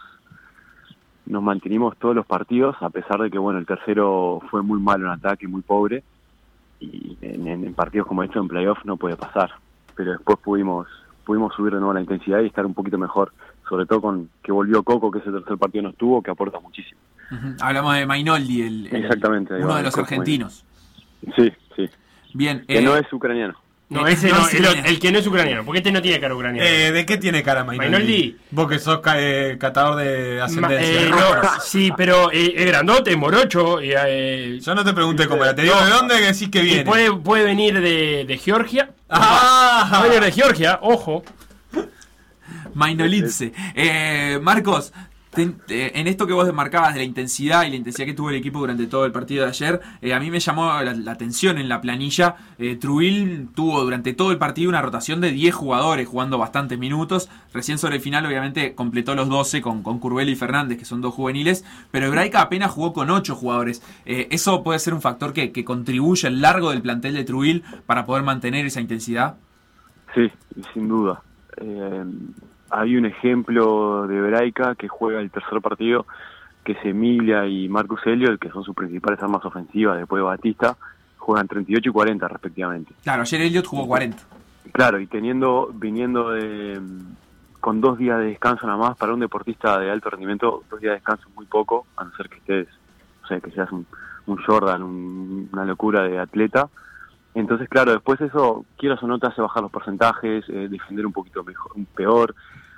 [1.26, 5.06] nos mantenimos todos los partidos, a pesar de que bueno el tercero fue muy malo
[5.06, 6.04] en ataque, muy pobre,
[6.80, 9.52] y en, partidos como estos en playoff no puede pasar.
[9.96, 10.88] Pero después pudimos
[11.26, 13.34] pudimos subir de nuevo la intensidad y estar un poquito mejor,
[13.68, 17.02] sobre todo con que volvió Coco, que ese tercer partido no estuvo, que aporta muchísimo.
[17.60, 20.64] Hablamos de Mainoldi, el, el- Exactamente, ahí uno va, de los argentinos.
[21.36, 21.90] Sí, sí.
[22.36, 23.56] Bien, Que eh, no es ucraniano.
[23.88, 24.54] No, Eh, ese no no, es
[24.86, 26.68] el, que no es ucraniano, porque este no tiene cara ucraniana.
[26.68, 28.36] Eh, ¿De qué tiene cara Mainoldi?
[28.50, 31.02] Vos que sos ca- eh, catador de Ma- ascendencia.
[31.04, 31.18] eh, no,
[31.64, 33.80] sí, pero eh, es grandote, es morocho.
[33.84, 35.86] y, eh, Yo no te pregunté cómo era, te digo No.
[35.86, 36.84] de dónde decís que viene.
[36.84, 38.90] puede, puede venir de, de Georgia.
[39.08, 39.88] Ah.
[40.00, 41.24] Puede venir de Georgia, ojo.
[42.74, 43.54] Mainolidze.
[43.76, 44.94] Eh, Marcos,
[45.44, 48.60] en esto que vos marcabas de la intensidad y la intensidad que tuvo el equipo
[48.60, 51.82] durante todo el partido de ayer, eh, a mí me llamó la, atención en la
[51.82, 52.36] planilla.
[52.58, 57.30] Eh, Trubil tuvo durante todo el partido una rotación de 10 jugadores jugando bastantes minutos.
[57.54, 61.02] Recién sobre el final, obviamente, completó los 12 con, con Curbelo y Fernández, que son
[61.02, 61.64] dos juveniles.
[61.92, 63.82] Pero Hebraica apenas jugó con 8 jugadores.
[64.06, 68.06] Eh, ¿Eso puede ser un factor que, contribuye al largo del plantel de Trubil para
[68.06, 69.38] poder mantener esa intensidad?
[70.14, 70.32] Sí,
[70.74, 71.22] sin duda.
[71.58, 72.06] Eh,
[72.80, 76.06] hay un ejemplo de Hebraica que juega el tercer partido,
[76.64, 80.78] que es Emilia y Marcus Elliot, que son sus principales armas ofensivas después de Batista,
[81.18, 82.94] juegan 38 y 40 respectivamente.
[83.04, 84.18] Claro, ayer Elliot jugó 40.
[84.72, 86.80] Claro, y teniendo, viniendo de,
[87.62, 90.92] con dos días de descanso nada más, para un deportista de alto rendimiento, dos días
[90.92, 92.68] de descanso es muy poco, a no ser que estés,
[93.24, 93.86] o sea, que seas un,
[94.28, 96.68] un Jordan, un- una locura de atleta.
[97.36, 101.12] Entonces, claro, después eso, quieras o no, te hace bajar los porcentajes, eh, defender un
[101.14, 102.34] poquito mejor, peor.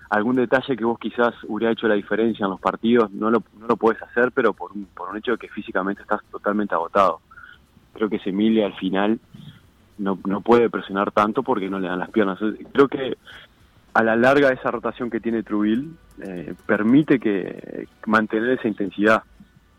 [0.09, 3.67] Algún detalle que vos quizás hubiera hecho la diferencia en los partidos, no lo, no
[3.67, 7.19] lo puedes hacer, pero por un, por un hecho de que físicamente estás totalmente agotado.
[7.93, 9.19] Creo que ese Emilia al final
[9.97, 12.39] no, no puede presionar tanto porque no le dan las piernas.
[12.71, 13.17] Creo que
[13.93, 19.23] a la larga esa rotación que tiene Trubil eh, permite que mantener esa intensidad.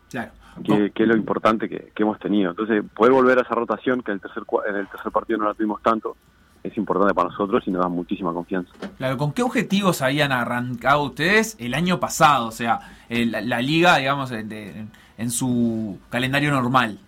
[0.09, 0.31] Claro.
[0.63, 2.49] Que, que es lo importante que, que, hemos tenido.
[2.49, 5.45] Entonces, poder volver a esa rotación, que en el tercer, en el tercer partido no
[5.45, 6.17] la tuvimos tanto,
[6.63, 8.71] es importante para nosotros y nos da muchísima confianza.
[8.97, 12.47] Claro, ¿con qué objetivos habían arrancado ustedes el año pasado?
[12.47, 14.85] O sea, el, la, liga, digamos, de,
[15.17, 16.99] en su calendario normal.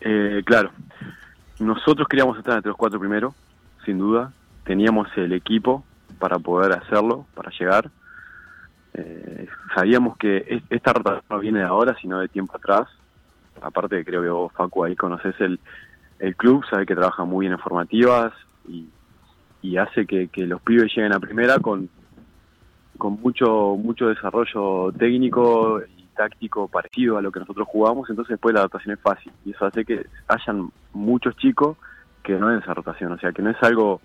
[0.00, 0.70] Eh, claro,
[1.58, 3.34] nosotros queríamos estar entre los cuatro primeros,
[3.84, 4.32] sin duda.
[4.64, 5.84] Teníamos el equipo
[6.18, 7.90] para poder hacerlo, para llegar.
[8.94, 12.88] Eh, sabíamos que esta rotación no viene de ahora, sino de tiempo atrás.
[13.60, 15.58] Aparte, creo que vos, Facu, ahí conoces el,
[16.22, 18.32] el club, sabe que trabaja muy bien en formativas
[18.68, 18.88] y,
[19.76, 21.88] hace que, que, los pibes lleguen a primera con,
[22.96, 28.54] con mucho, mucho desarrollo técnico y táctico parecido a lo que nosotros jugamos, entonces después
[28.54, 31.76] la adaptación es fácil y eso hace que hayan muchos chicos
[32.22, 34.00] que no en esa rotación, o sea que no es algo,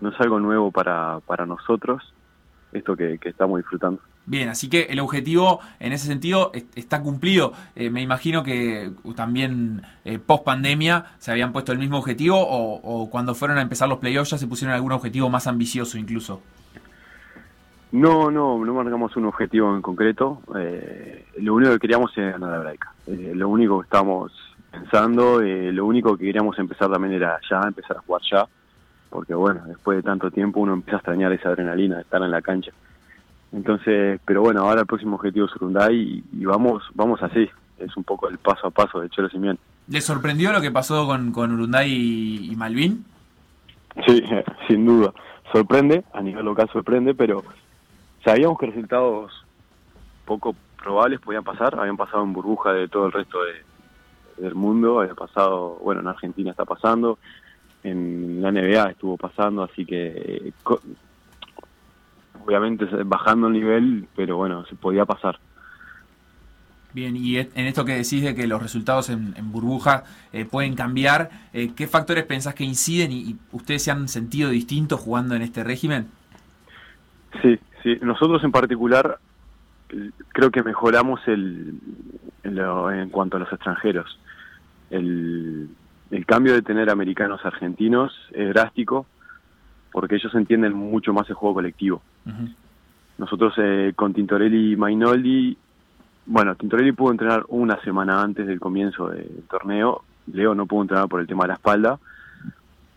[0.00, 2.14] no es algo nuevo para, para nosotros,
[2.72, 4.00] esto que, que estamos disfrutando.
[4.28, 7.54] Bien, así que el objetivo en ese sentido está cumplido.
[7.74, 12.74] Eh, me imagino que también eh, post pandemia se habían puesto el mismo objetivo o,
[12.74, 16.42] o, cuando fueron a empezar los playoffs ya se pusieron algún objetivo más ambicioso incluso.
[17.90, 20.42] No, no, no marcamos un objetivo en concreto.
[20.58, 22.92] Eh, lo único que queríamos era ganar la Braica.
[23.06, 24.30] lo único que estábamos
[24.70, 28.46] pensando, lo único que queríamos empezar también era ya, empezar a jugar ya.
[29.10, 32.30] Porque bueno, después de tanto tiempo uno empieza a extrañar esa adrenalina de estar en
[32.30, 32.72] la cancha.
[33.52, 37.48] Entonces, pero bueno, ahora el próximo objetivo es Urunday y, y, vamos vamos así.
[37.78, 39.58] Es un poco el paso a paso de Chelo Simián.
[39.88, 43.04] ¿Le sorprendió lo que pasó con, con Urunday y, y, Malvin?
[44.06, 44.22] Sí,
[44.68, 45.12] sin duda.
[45.52, 47.42] Sorprende, a nivel local sorprende, pero
[48.22, 49.32] sabíamos que resultados
[50.26, 51.78] poco probables podían pasar.
[51.78, 55.00] Habían pasado en burbuja de todo el resto de, del mundo.
[55.00, 57.18] Había pasado, bueno, en Argentina está pasando.
[57.84, 60.52] En la NBA estuvo pasando, así que
[62.44, 65.38] obviamente bajando el nivel, pero bueno, se podía pasar.
[66.92, 70.74] Bien, y en esto que decís de que los resultados en, en burbuja eh, pueden
[70.74, 75.34] cambiar, eh, ¿qué factores pensás que inciden y, y, ustedes se han sentido distintos jugando
[75.34, 76.08] en este régimen?
[77.42, 79.18] Sí, sí, nosotros en particular
[80.28, 81.78] creo que mejoramos el,
[82.42, 84.18] en, lo, en cuanto a los extranjeros.
[84.90, 85.68] El,
[86.10, 89.06] el cambio de tener americanos argentinos es drástico
[89.92, 92.02] porque ellos entienden mucho más el juego colectivo.
[92.26, 92.54] Uh -huh.
[93.18, 95.56] Nosotros eh, con Tintorelli y Mainoldi,
[96.26, 101.08] bueno, Tintorelli pudo entrenar una semana antes del comienzo del torneo, Leo no pudo entrenar
[101.08, 101.98] por el tema de la espalda,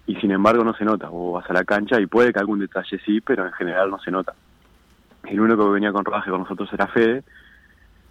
[0.06, 2.60] y sin embargo no se nota, vos vas a la cancha y puede que algún
[2.60, 4.34] detalle sí, pero en general no se nota.
[5.24, 7.24] El único que venía con rodaje con nosotros era Fede,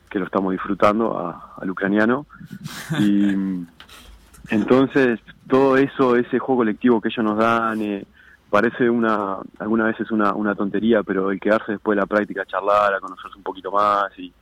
[0.08, 2.26] que lo estamos disfrutando a, al ucraniano,
[2.98, 3.36] y
[4.50, 8.04] entonces todo eso, ese juego colectivo que ellos nos dan, eh,
[8.50, 12.46] parece una algunas veces una, una tontería, pero el quedarse después de la práctica a
[12.46, 14.32] charlar, a conocerse un poquito más y,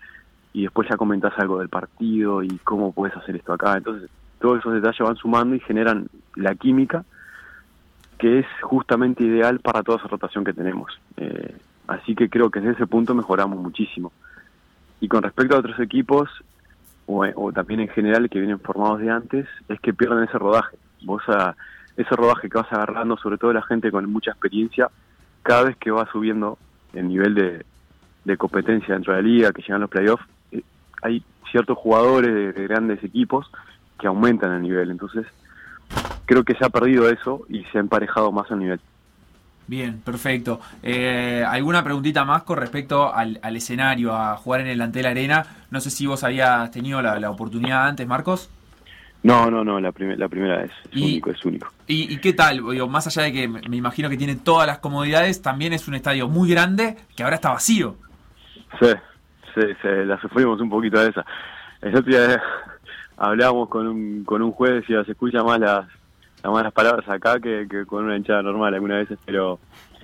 [0.52, 3.76] y después ya comentás algo del partido y cómo puedes hacer esto acá.
[3.76, 4.10] Entonces,
[4.40, 7.04] todos esos detalles van sumando y generan la química
[8.18, 10.92] que es justamente ideal para toda esa rotación que tenemos.
[11.16, 11.56] Eh,
[11.86, 14.12] así que creo que desde ese punto mejoramos muchísimo.
[15.00, 16.28] Y con respecto a otros equipos,
[17.08, 20.76] o, o también en general que vienen formados de antes, es que pierden ese rodaje.
[21.02, 21.56] Vos a,
[21.96, 24.88] ese rodaje que vas agarrando, sobre todo la gente con mucha experiencia,
[25.42, 26.58] cada vez que va subiendo
[26.92, 27.64] el nivel de,
[28.24, 30.62] de competencia dentro de la liga, que llegan los playoffs, eh,
[31.02, 33.50] hay ciertos jugadores de, de, grandes equipos
[33.98, 34.90] que aumentan el nivel.
[34.90, 35.26] Entonces,
[36.26, 38.80] creo que se ha perdido eso y se ha emparejado más el nivel.
[39.68, 40.60] Bien, perfecto.
[40.82, 45.44] Eh, ¿Alguna preguntita más con respecto al, al, escenario, a jugar en el Antel Arena?
[45.70, 48.50] No sé si vos habías tenido la, la oportunidad antes, Marcos.
[49.22, 50.70] No, no, no, la, primer, la primera vez.
[50.90, 51.68] Es y, único, es único.
[51.86, 52.62] ¿Y, y qué tal?
[52.70, 55.94] Digo, más allá de que me imagino que tiene todas las comodidades, también es un
[55.94, 57.96] estadio muy grande que ahora está vacío.
[58.80, 58.88] Sí,
[59.54, 61.26] sí, sí la sufrimos un poquito de esa.
[61.82, 62.40] El otro día
[63.18, 65.86] hablábamos con un, con un juez y se escucha más las,
[66.42, 69.58] las malas palabras acá que, que con una hinchada normal algunas veces, pero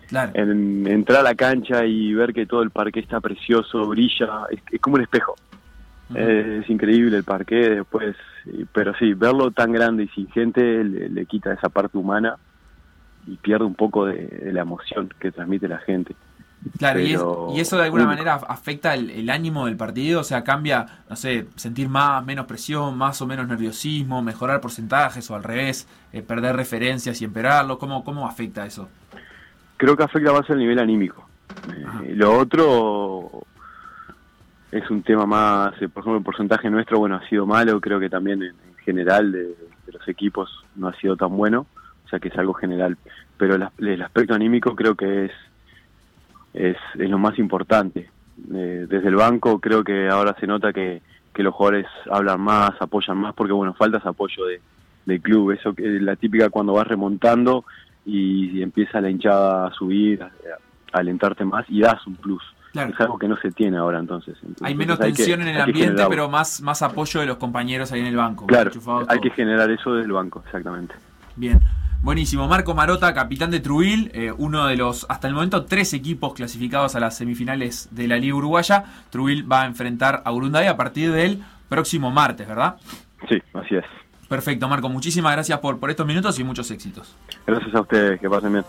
[0.09, 0.32] claro.
[0.35, 4.61] en, entrar a la cancha y ver que todo el parque está precioso, brilla, es,
[4.70, 5.35] es como un espejo.
[6.11, 6.62] Uh -huh.
[6.62, 8.15] Es increíble el parque después,
[8.73, 12.36] pero sí, verlo tan grande y sin gente le, le quita esa parte humana
[13.27, 16.15] y pierde un poco de, de la emoción que transmite la gente.
[16.78, 17.07] Claro, pero...
[17.07, 17.12] y,
[17.53, 20.86] es, y, eso de alguna manera afecta el, el, ánimo del partido, o sea, cambia,
[21.09, 25.86] no sé, sentir más, menos presión, más o menos nerviosismo, mejorar porcentajes o al revés,
[26.12, 28.89] eh, perder referencias y empeorarlo, ¿cómo, ¿cómo afecta eso?
[29.77, 31.28] Creo que afecta más el nivel anímico.
[32.03, 33.45] Eh, lo otro
[34.73, 38.01] es un tema más, eh, por ejemplo, el porcentaje nuestro, bueno, ha sido malo, creo
[38.01, 41.66] que también en, en general de, de, los equipos no ha sido tan bueno,
[42.05, 42.97] o sea que es algo general,
[43.36, 45.32] pero el aspecto anímico creo que es
[46.55, 48.09] es, es lo más importante.
[48.52, 51.02] Eh, desde el banco creo que ahora se nota que,
[51.32, 54.60] que los jugadores hablan más, apoyan más, porque bueno, falta ese apoyo de,
[55.05, 57.64] del club, eso que es la típica cuando vas remontando
[58.06, 62.43] y, empieza la hinchada a subir, a, a alentarte más y das un plus.
[62.72, 62.93] Claro.
[62.93, 64.35] Es algo que no se tiene ahora entonces.
[64.43, 68.01] Entonces, Hay menos tensión en el ambiente, pero más, más apoyo de los compañeros ahí
[68.01, 68.47] en el banco.
[68.47, 68.72] Claro,
[69.06, 70.94] hay que generar eso desde el banco, exactamente.
[71.36, 71.60] Bien.
[72.05, 72.47] Buenísimo.
[72.48, 76.94] Marco Marota, capitán de Trubil, eh, uno de los, hasta el momento, tres equipos clasificados
[76.94, 78.85] a las semifinales de la Liga Uruguaya.
[79.09, 82.76] Trubil va a enfrentar a Urunday a partir del próximo martes, ¿verdad?
[83.26, 83.86] Sí, así es.
[84.28, 84.90] Perfecto, Marco.
[84.90, 87.16] Muchísimas gracias por, por estos minutos y muchos éxitos.
[87.47, 88.64] Gracias a ustedes, que pasen bien.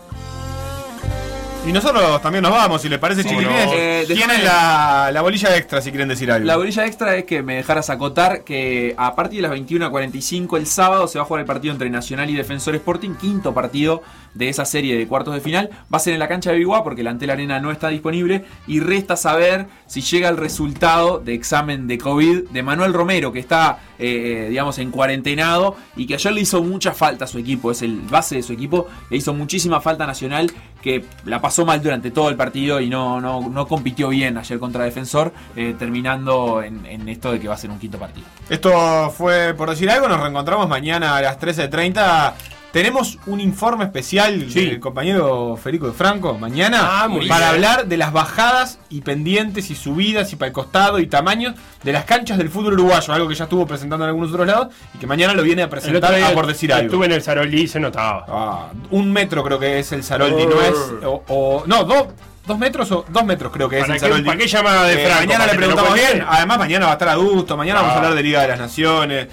[1.67, 3.69] Y nosotros también nos vamos, si les parece, Sí, chiquilines.
[3.73, 6.45] Eh, Tienen la, la bolilla extra si quieren decir algo.
[6.45, 10.67] La orilla extra es que me dejaras acotar que a partir de las 21.45 el
[10.67, 14.03] sábado se va a jugar el partido entre Nacional y Defensor Sporting, quinto partido
[14.35, 15.71] de esa serie de cuartos de final.
[15.91, 18.45] Va a ser en la cancha de Biguá porque la Antel Arena no está disponible
[18.67, 23.39] y resta saber si llega el resultado de examen de COVID de Manuel Romero, que
[23.39, 27.39] está, eh, eh, digamos, en cuarentenado y que ayer le hizo mucha falta a su
[27.39, 30.51] equipo, es el base de su equipo, le hizo muchísima falta a Nacional
[30.85, 34.59] que la pasó mal durante todo el partido y no, no, no compitió bien ayer
[34.59, 38.27] contra Defensor, eh, terminando en, en esto de que va a ser un quinto partido.
[38.47, 42.33] Esto fue por decir algo, nos reencontramos mañana a las 13.30.
[42.76, 48.11] Tenemos un informe especial del compañero Federico de Franco mañana Ah, para hablar de las
[48.11, 52.49] bajadas y pendientes y subidas y para el costado y tamaños de las canchas del
[52.49, 55.41] fútbol uruguayo, algo que ya estuvo presentando en algunos otros lados y que mañana lo
[55.43, 56.88] viene a presentar a por decir algo.
[56.88, 58.26] Estuve en el Sarolí y se notaba.
[58.27, 60.76] Ah, un metro creo que es el Saroldi, no es.
[61.06, 62.07] O, o- no, dos,
[62.45, 64.26] dos metros o dos metros creo que es ¿Para el Saroldi.
[64.26, 65.22] para qué llamada de Eh, Franco?
[65.22, 66.26] Mañana ¿Para le preguntamos bien.
[66.27, 67.56] Además, mañana va a estar adusto.
[67.56, 67.99] Mañana vamos a Ah.
[67.99, 69.27] hablar de Liga de las Naciones.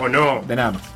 [0.00, 0.40] ¿O no?
[0.48, 0.95] De nada más.